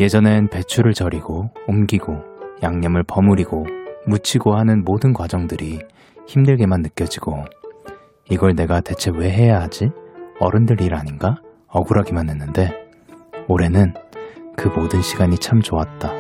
예전엔 0.01 0.49
배추를 0.49 0.95
절이고 0.95 1.51
옮기고 1.69 2.25
양념을 2.61 3.05
버무리고 3.05 3.67
무치고 4.07 4.57
하는 4.57 4.83
모든 4.83 5.13
과정들이 5.13 5.79
힘들게만 6.27 6.83
느껴지고 6.83 7.45
이걸 8.29 8.57
내가 8.57 8.81
대체 8.81 9.13
왜 9.15 9.31
해야 9.31 9.61
하지? 9.61 9.93
어른들 10.41 10.81
일 10.81 10.95
아닌가? 10.95 11.37
억울하기만 11.69 12.29
했는데 12.29 12.73
올해는 13.47 13.95
그 14.57 14.67
모든 14.67 15.03
시간이 15.03 15.39
참 15.39 15.63
좋았다. 15.63 16.13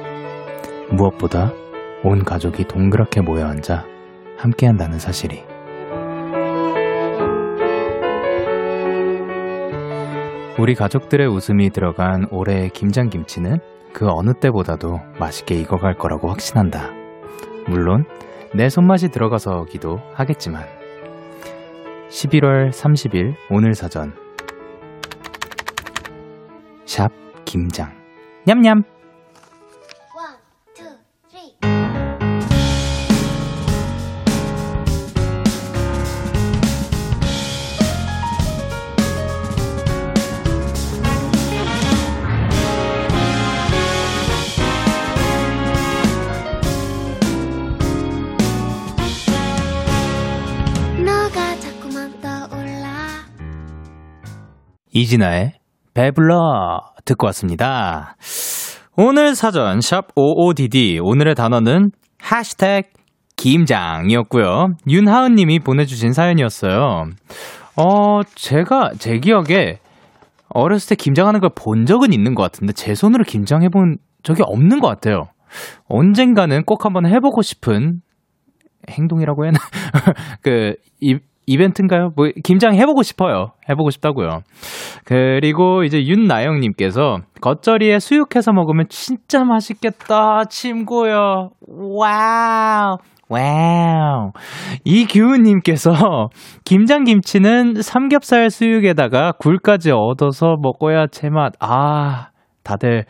무엇보다 0.92 1.59
온 2.02 2.24
가족이 2.24 2.64
동그랗게 2.64 3.20
모여 3.20 3.46
앉아 3.46 3.84
함께한다는 4.38 4.98
사실이. 4.98 5.44
우리 10.58 10.74
가족들의 10.74 11.26
웃음이 11.26 11.70
들어간 11.70 12.26
올해의 12.30 12.70
김장김치는 12.70 13.58
그 13.92 14.08
어느 14.10 14.32
때보다도 14.34 15.00
맛있게 15.18 15.54
익어갈 15.56 15.94
거라고 15.94 16.28
확신한다. 16.28 16.90
물론 17.66 18.04
내 18.54 18.68
손맛이 18.68 19.10
들어가서기도 19.10 20.00
하겠지만. 20.14 20.64
11월 22.08 22.70
30일 22.70 23.34
오늘 23.50 23.74
사전. 23.74 24.12
샵 26.84 27.10
김장. 27.44 27.92
냠냠. 28.46 28.99
이진아의 55.00 55.52
배불러 55.94 56.80
듣고 57.06 57.26
왔습니다. 57.28 58.16
오늘 58.96 59.34
사전 59.34 59.80
샵 59.80 60.14
55DD 60.14 61.00
오늘의 61.02 61.34
단어는 61.34 61.90
해시태그 62.30 62.88
김장이었고요. 63.36 64.74
윤하은 64.86 65.34
님이 65.36 65.58
보내주신 65.58 66.12
사연이었어요. 66.12 67.06
어, 67.76 68.20
제가 68.34 68.90
제 68.98 69.18
기억에 69.18 69.78
어렸을 70.50 70.90
때 70.90 70.94
김장하는 70.96 71.40
걸 71.40 71.50
본 71.54 71.86
적은 71.86 72.12
있는 72.12 72.34
것 72.34 72.42
같은데 72.42 72.74
제 72.74 72.94
손으로 72.94 73.24
김장해본 73.24 73.96
적이 74.22 74.42
없는 74.44 74.80
것 74.80 74.88
같아요. 74.88 75.28
언젠가는 75.88 76.64
꼭 76.64 76.84
한번 76.84 77.06
해보고 77.06 77.40
싶은 77.40 78.02
행동이라고 78.90 79.44
해야 79.44 79.52
하나? 79.52 80.12
그, 80.42 80.74
이, 81.00 81.18
이벤트인가요? 81.50 82.10
뭐, 82.16 82.28
김장 82.44 82.74
해보고 82.74 83.02
싶어요. 83.02 83.52
해보고 83.68 83.90
싶다고요. 83.90 84.40
그리고 85.04 85.82
이제 85.84 85.98
윤나영님께서 86.04 87.18
겉절이에 87.40 87.98
수육해서 87.98 88.52
먹으면 88.52 88.86
진짜 88.88 89.44
맛있겠다. 89.44 90.44
침 90.48 90.76
고여요. 90.76 91.50
와우. 91.68 92.98
와우. 93.28 94.32
이규우님께서 94.84 96.28
김장김치는 96.64 97.82
삼겹살 97.82 98.50
수육에다가 98.50 99.32
굴까지 99.38 99.92
얹어서 99.92 100.56
먹어야 100.60 101.06
제맛. 101.08 101.52
아, 101.60 102.28
다들 102.64 103.04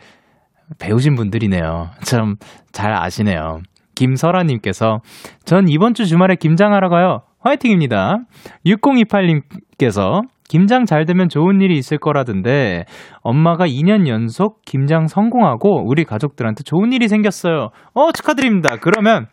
배우신 0.79 1.15
분들이네요. 1.15 1.89
참 2.03 2.35
잘 2.71 2.93
아시네요. 2.93 3.59
김설아님께서 3.95 4.99
전 5.45 5.67
이번 5.67 5.93
주 5.93 6.05
주말에 6.05 6.35
김장하러 6.35 6.89
가요. 6.89 7.19
화이팅입니다. 7.41 8.19
6028님께서 8.65 10.21
김장 10.47 10.85
잘 10.85 11.05
되면 11.05 11.29
좋은 11.29 11.61
일이 11.61 11.77
있을 11.77 11.97
거라던데 11.97 12.85
엄마가 13.21 13.67
2년 13.67 14.07
연속 14.07 14.61
김장 14.65 15.07
성공하고 15.07 15.83
우리 15.87 16.03
가족들한테 16.03 16.63
좋은 16.63 16.91
일이 16.91 17.07
생겼어요. 17.07 17.69
어 17.93 18.11
축하드립니다. 18.11 18.77
그러면 18.81 19.27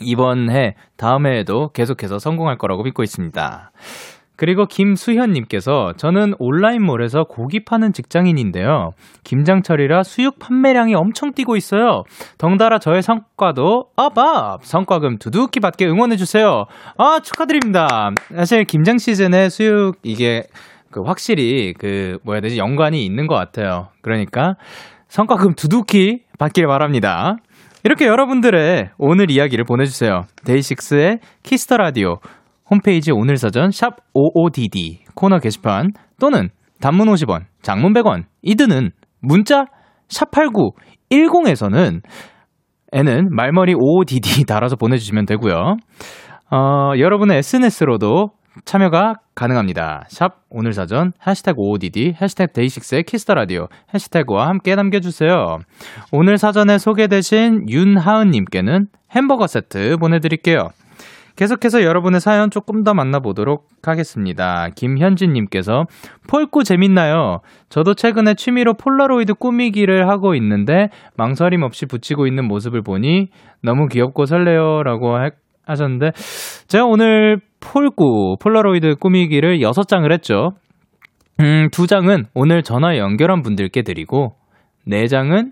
이번 0.00 0.50
해 0.50 0.74
다음 0.96 1.26
해에도 1.26 1.68
계속해서 1.68 2.18
성공할 2.18 2.56
거라고 2.56 2.82
믿고 2.82 3.02
있습니다. 3.02 3.72
그리고 4.36 4.66
김수현님께서 4.66 5.94
저는 5.96 6.34
온라인몰에서 6.38 7.24
고기 7.24 7.64
파는 7.64 7.92
직장인인데요. 7.92 8.90
김장철이라 9.22 10.02
수육 10.02 10.38
판매량이 10.38 10.94
엄청 10.94 11.32
뛰고 11.32 11.56
있어요. 11.56 12.02
덩달아 12.38 12.78
저의 12.78 13.02
성과도 13.02 13.90
up 13.96 14.30
up 14.30 14.64
성과금 14.64 15.18
두둑히 15.18 15.60
받게 15.60 15.86
응원해주세요. 15.86 16.64
아 16.98 17.20
축하드립니다. 17.22 18.10
사실 18.34 18.64
김장 18.64 18.98
시즌에 18.98 19.48
수육 19.48 19.98
이게 20.02 20.44
그 20.90 21.02
확실히 21.02 21.74
그 21.76 22.18
뭐야 22.24 22.40
되지 22.40 22.58
연관이 22.58 23.04
있는 23.04 23.26
것 23.26 23.34
같아요. 23.34 23.88
그러니까 24.02 24.56
성과금 25.08 25.54
두둑히 25.54 26.22
받길 26.38 26.66
바랍니다. 26.66 27.36
이렇게 27.84 28.06
여러분들의 28.06 28.90
오늘 28.98 29.30
이야기를 29.30 29.64
보내주세요. 29.64 30.24
데이식스의 30.44 31.20
키스 31.42 31.63
더 31.63 31.76
라디오 31.76 32.18
홈페이지 32.70 33.12
오늘 33.12 33.36
사전 33.36 33.70
샵 33.70 33.96
55DD 34.14 35.14
코너 35.14 35.38
게시판 35.38 35.90
또는 36.18 36.48
단문 36.80 37.08
50원, 37.08 37.44
장문 37.62 37.92
100원, 37.92 38.24
이드는 38.42 38.90
문자 39.20 39.66
샵 40.08 40.30
8910에서는 40.30 42.02
에는 42.92 43.28
말머리 43.30 43.74
55DD 43.74 44.46
달아서 44.48 44.76
보내주시면 44.76 45.26
되고요. 45.26 45.76
어, 46.52 46.92
여러분의 46.96 47.38
SNS로도 47.38 48.30
참여가 48.64 49.14
가능합니다. 49.34 50.04
샵 50.08 50.42
오늘 50.48 50.72
사전 50.72 51.10
해시태그 51.26 51.56
55DD 51.56 52.20
해시태그 52.22 52.52
데이식스의 52.52 53.02
키스터라디오 53.02 53.66
해시태그와 53.92 54.46
함께 54.46 54.76
남겨주세요. 54.76 55.58
오늘 56.12 56.38
사전에 56.38 56.78
소개되신 56.78 57.68
윤하은님께는 57.68 58.86
햄버거 59.10 59.48
세트 59.48 59.96
보내드릴게요. 59.98 60.68
계속해서 61.36 61.82
여러분의 61.82 62.20
사연 62.20 62.50
조금 62.50 62.84
더 62.84 62.94
만나보도록 62.94 63.66
하겠습니다. 63.82 64.68
김현진님께서 64.74 65.86
폴꾸 66.28 66.62
재밌나요? 66.62 67.40
저도 67.68 67.94
최근에 67.94 68.34
취미로 68.34 68.74
폴라로이드 68.74 69.34
꾸미기를 69.34 70.08
하고 70.08 70.34
있는데 70.36 70.88
망설임 71.16 71.62
없이 71.62 71.86
붙이고 71.86 72.26
있는 72.26 72.46
모습을 72.46 72.82
보니 72.82 73.28
너무 73.62 73.88
귀엽고 73.88 74.26
설레요 74.26 74.84
라고 74.84 75.16
하, 75.16 75.30
하셨는데 75.66 76.12
제가 76.68 76.84
오늘 76.84 77.40
폴꾸 77.60 78.36
폴라로이드 78.40 78.96
꾸미기를 79.00 79.58
6장을 79.58 80.12
했죠. 80.12 80.50
음, 81.40 81.68
2장은 81.70 82.26
오늘 82.34 82.62
전화 82.62 82.96
연결한 82.96 83.42
분들께 83.42 83.82
드리고 83.82 84.36
4장은 84.86 85.50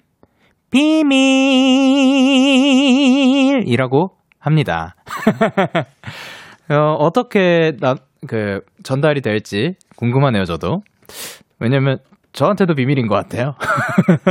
비밀이라고 3.52 4.21
합니다. 4.42 4.96
어, 6.68 6.96
어떻게 6.98 7.76
나, 7.80 7.94
그 8.26 8.60
전달이 8.82 9.20
될지 9.20 9.76
궁금하네요, 9.96 10.44
저도. 10.44 10.82
왜냐면 11.60 11.98
저한테도 12.32 12.74
비밀인 12.74 13.06
것 13.06 13.14
같아요. 13.14 13.54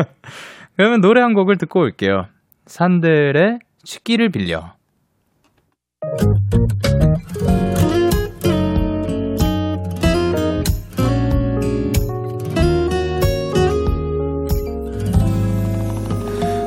그러면 0.75 1.01
노래 1.01 1.21
한 1.21 1.33
곡을 1.33 1.57
듣고 1.57 1.79
올게요. 1.79 2.27
산들의 2.65 3.59
취기를 3.83 4.29
빌려. 4.29 4.73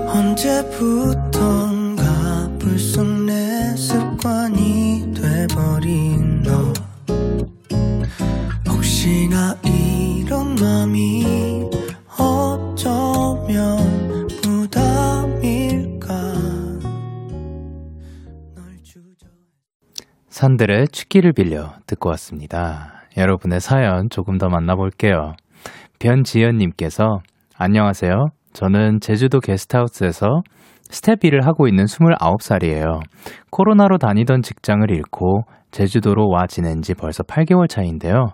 언제부턴 0.06 1.33
맘이 10.60 11.68
어쩌면 12.18 13.78
부담일까 14.42 16.14
산들의 20.28 20.88
취기를 20.88 21.32
빌려 21.32 21.74
듣고 21.86 22.10
왔습니다. 22.10 23.02
여러분의 23.16 23.60
사연 23.60 24.08
조금 24.10 24.38
더 24.38 24.48
만나볼게요. 24.48 25.34
변지연님께서 25.98 27.20
안녕하세요. 27.56 28.26
저는 28.52 29.00
제주도 29.00 29.40
게스트하우스에서 29.40 30.42
스태프 30.90 31.24
일을 31.24 31.46
하고 31.46 31.66
있는 31.66 31.84
29살이에요. 31.84 33.00
코로나로 33.50 33.98
다니던 33.98 34.42
직장을 34.42 34.88
잃고 34.90 35.42
제주도로 35.74 36.28
와 36.28 36.46
지낸 36.46 36.82
지 36.82 36.94
벌써 36.94 37.24
8개월 37.24 37.68
차인데요. 37.68 38.28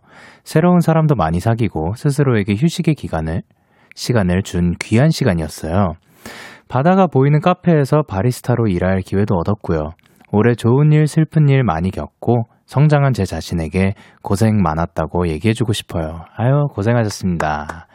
새로운 0.44 0.80
사람도 0.80 1.14
많이 1.14 1.40
사귀고 1.40 1.94
스스로에게 1.96 2.54
휴식의 2.54 2.94
기간을, 2.94 3.40
시간을 3.94 4.42
준 4.42 4.74
귀한 4.78 5.08
시간이었어요. 5.08 5.94
바다가 6.68 7.06
보이는 7.06 7.40
카페에서 7.40 8.02
바리스타로 8.02 8.66
일할 8.68 9.00
기회도 9.00 9.34
얻었고요. 9.36 9.92
올해 10.32 10.54
좋은 10.54 10.92
일, 10.92 11.06
슬픈 11.06 11.48
일 11.48 11.64
많이 11.64 11.90
겪고 11.90 12.44
성장한 12.66 13.14
제 13.14 13.24
자신에게 13.24 13.94
고생 14.22 14.60
많았다고 14.62 15.28
얘기해주고 15.28 15.72
싶어요. 15.72 16.26
아유, 16.36 16.66
고생하셨습니다. 16.74 17.88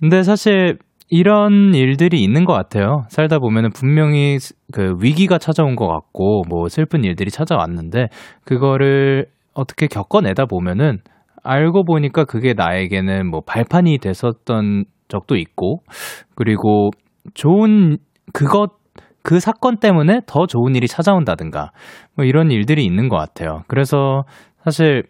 근데 0.00 0.22
사실 0.22 0.78
이런 1.10 1.74
일들이 1.74 2.22
있는 2.22 2.44
것 2.44 2.52
같아요. 2.52 3.04
살다 3.08 3.40
보면은 3.40 3.70
분명히 3.72 4.38
스- 4.38 4.54
그 4.72 4.94
위기가 5.00 5.38
찾아온 5.38 5.74
것 5.74 5.88
같고 5.88 6.44
뭐 6.48 6.68
슬픈 6.68 7.04
일들이 7.04 7.30
찾아왔는데 7.30 8.06
그거를 8.44 9.26
어떻게 9.52 9.88
겪어내다 9.88 10.46
보면은 10.46 10.98
알고 11.42 11.84
보니까 11.84 12.24
그게 12.24 12.54
나에게는 12.54 13.28
뭐 13.28 13.40
발판이 13.44 13.98
됐었던 13.98 14.84
적도 15.08 15.36
있고 15.36 15.82
그리고 16.36 16.90
좋은 17.34 17.98
그것 18.32 18.70
그 19.22 19.40
사건 19.40 19.78
때문에 19.78 20.20
더 20.26 20.46
좋은 20.46 20.76
일이 20.76 20.86
찾아온다든가 20.86 21.72
뭐 22.16 22.24
이런 22.24 22.52
일들이 22.52 22.84
있는 22.84 23.08
것 23.08 23.16
같아요. 23.16 23.62
그래서 23.66 24.22
사실 24.62 25.02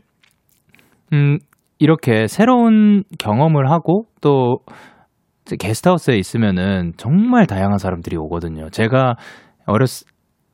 음 1.12 1.38
이렇게 1.78 2.26
새로운 2.26 3.04
경험을 3.18 3.70
하고 3.70 4.04
또 4.20 4.58
게스트하우스에 5.56 6.16
있으면은 6.16 6.92
정말 6.96 7.46
다양한 7.46 7.78
사람들이 7.78 8.16
오거든요. 8.16 8.70
제가 8.70 9.16
어렸 9.66 9.88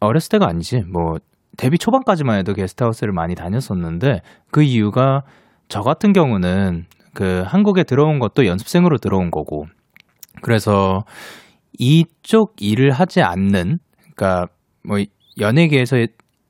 어렸을 0.01 0.29
때가 0.31 0.47
아니지 0.49 0.83
뭐 0.93 1.17
데뷔 1.57 1.79
초반까지만 1.79 2.39
해도 2.39 2.53
게스트하우스를 2.53 3.13
많이 3.13 3.35
다녔었는데 3.35 4.21
그 4.51 4.63
이유가 4.63 5.23
저 5.69 5.81
같은 5.81 6.13
경우는 6.13 6.85
그 7.15 7.43
한국에 7.47 7.83
들어온 7.85 8.19
것도 8.19 8.47
연습생으로 8.47 8.99
들어온 8.99 9.31
거고 9.31 9.67
그래서 10.43 11.05
이쪽 11.79 12.55
일을 12.61 12.91
하지 12.91 13.23
않는 13.23 13.79
그러니까 14.15 14.47
뭐 14.87 14.99
연예계에서 15.41 15.97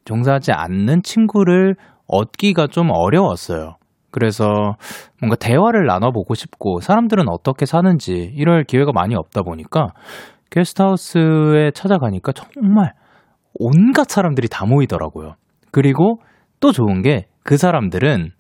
종사하지 0.05 0.53
않는 0.53 1.03
친구를 1.03 1.77
얻기가 2.09 2.69
좀 2.69 2.91
어려웠어요. 2.91 3.77
그래서 4.17 4.77
뭔가 5.21 5.37
대화를 5.37 5.85
나눠보고 5.85 6.35
싶고 6.35 6.81
사람들은 6.81 7.29
어떻게 7.29 7.67
사는지 7.67 8.33
이럴 8.35 8.65
기회가 8.65 8.93
많이 8.95 9.15
없다 9.15 9.43
보니까 9.43 9.89
게스트하우스에 10.51 11.73
찾아가니까 11.75 12.33
정말 12.33 12.95
온갖 13.55 14.09
사람들이 14.09 14.49
다 14.49 14.65
모이더라고요. 14.65 15.35
그리고 15.71 16.21
또 16.61 16.73
좋은 16.73 17.03
게 17.03 17.27
그 17.47 17.57
사람들은 17.57 18.33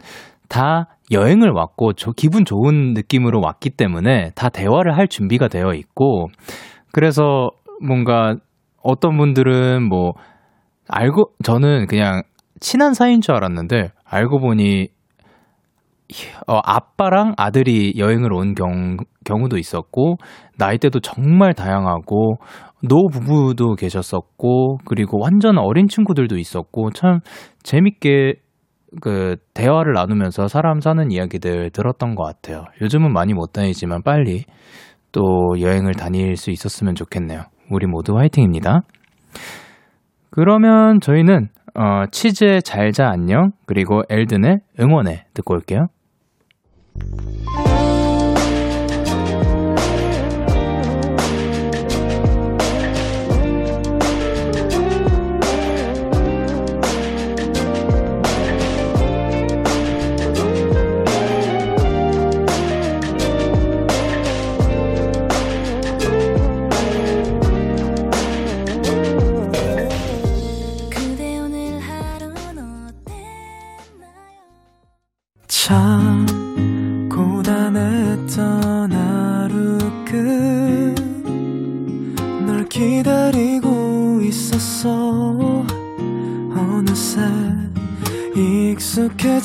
다 0.48 0.88
여행을 1.12 1.50
왔고 1.52 1.92
저 1.92 2.10
기분 2.10 2.44
좋은 2.44 2.92
느낌으로 2.92 3.40
왔기 3.40 3.70
때문에 3.70 4.32
다 4.34 4.48
대화를 4.48 4.96
할 4.96 5.06
준비가 5.06 5.46
되어 5.46 5.72
있고 5.74 6.26
그래서 6.92 7.50
뭔가 7.80 8.34
어떤 8.82 9.16
분들은 9.16 9.88
뭐 9.88 10.14
알고 10.88 11.30
저는 11.44 11.86
그냥 11.86 12.22
친한 12.58 12.94
사이인 12.94 13.20
줄 13.20 13.36
알았는데 13.36 13.92
알고 14.04 14.40
보니 14.40 14.88
어, 16.46 16.60
아빠랑 16.62 17.34
아들이 17.36 17.94
여행을 17.96 18.32
온 18.32 18.54
경, 18.54 18.96
경우도 19.24 19.58
있었고 19.58 20.16
나이대도 20.56 21.00
정말 21.00 21.52
다양하고 21.52 22.36
노부부도 22.82 23.74
계셨었고 23.74 24.78
그리고 24.84 25.18
완전 25.20 25.58
어린 25.58 25.88
친구들도 25.88 26.38
있었고 26.38 26.90
참 26.90 27.20
재밌게 27.62 28.34
그 29.00 29.36
대화를 29.54 29.94
나누면서 29.94 30.48
사람 30.48 30.80
사는 30.80 31.10
이야기들 31.10 31.70
들었던 31.70 32.14
것 32.14 32.22
같아요. 32.24 32.64
요즘은 32.80 33.12
많이 33.12 33.34
못 33.34 33.52
다니지만 33.52 34.02
빨리 34.02 34.44
또 35.12 35.22
여행을 35.60 35.94
다닐 35.94 36.36
수 36.36 36.50
있었으면 36.50 36.94
좋겠네요. 36.94 37.42
우리 37.70 37.86
모두 37.86 38.16
화이팅입니다. 38.16 38.82
그러면 40.30 41.00
저희는 41.00 41.48
어, 41.74 42.04
치즈의 42.10 42.62
잘자 42.62 43.08
안녕 43.08 43.50
그리고 43.66 44.02
엘든의 44.08 44.60
응원해 44.80 45.24
듣고 45.34 45.54
올게요. 45.54 45.88
그 46.98 47.75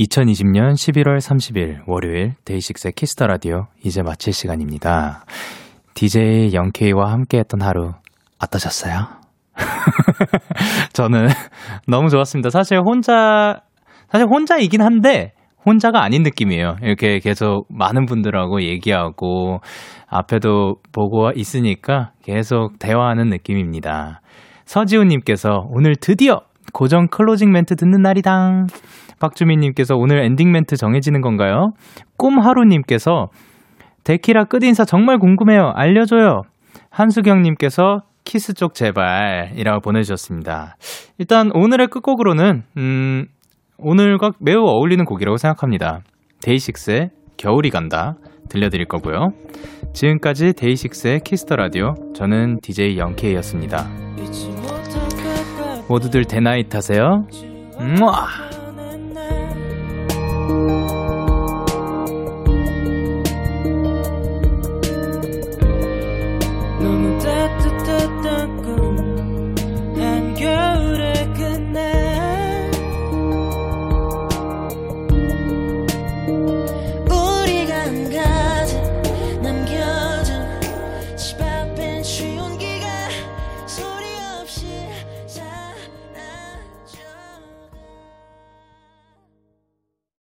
2020년 0.00 0.72
11월 0.72 1.18
30일 1.18 1.82
월요일 1.86 2.32
데이식스의 2.46 2.92
키스 2.92 3.13
더 3.13 3.26
라디오 3.26 3.66
이제 3.84 4.02
마칠 4.02 4.32
시간입니다. 4.32 5.24
DJ 5.92 6.54
영케이와 6.54 7.12
함께했던 7.12 7.60
하루 7.60 7.92
어떠셨어요? 8.42 9.08
저는 10.94 11.28
너무 11.86 12.08
좋았습니다. 12.08 12.48
사실 12.48 12.78
혼자 12.78 13.60
사실 14.10 14.26
혼자이긴 14.26 14.80
한데 14.80 15.34
혼자가 15.66 16.02
아닌 16.02 16.22
느낌이에요. 16.22 16.76
이렇게 16.82 17.18
계속 17.18 17.66
많은 17.68 18.06
분들하고 18.06 18.62
얘기하고 18.62 19.60
앞에도 20.08 20.76
보고 20.92 21.30
있으니까 21.34 22.12
계속 22.22 22.78
대화하는 22.78 23.28
느낌입니다. 23.28 24.22
서지훈님께서 24.64 25.66
오늘 25.68 25.94
드디어 25.96 26.40
고정 26.72 27.08
클로징 27.08 27.52
멘트 27.52 27.76
듣는 27.76 28.00
날이당. 28.00 28.68
박주민님께서 29.20 29.94
오늘 29.96 30.24
엔딩 30.24 30.50
멘트 30.50 30.76
정해지는 30.76 31.20
건가요? 31.20 31.72
꿈하루님께서 32.16 33.28
데키라 34.02 34.44
끝인사 34.44 34.84
정말 34.84 35.18
궁금해요. 35.18 35.72
알려줘요. 35.74 36.42
한수경님께서 36.90 38.02
키스 38.24 38.54
쪽 38.54 38.74
제발 38.74 39.52
이라고 39.56 39.80
보내주셨습니다. 39.80 40.76
일단 41.18 41.50
오늘의 41.54 41.88
끝곡으로는 41.88 42.62
음, 42.76 43.26
오늘과 43.78 44.32
매우 44.40 44.62
어울리는 44.64 45.04
곡이라고 45.04 45.36
생각합니다. 45.36 46.00
데이식스의 46.42 47.10
겨울이 47.36 47.70
간다 47.70 48.14
들려드릴 48.48 48.86
거고요. 48.86 49.30
지금까지 49.92 50.52
데이식스의 50.54 51.20
키스 51.20 51.43
더 51.43 51.56
라디오 51.56 51.94
저는 52.14 52.58
DJ 52.60 52.98
영케이였습니다. 52.98 53.88
모두들 55.88 56.24
대나잇 56.24 56.74
하세요. 56.74 57.26
우와! 57.78 58.59
너 60.50 60.99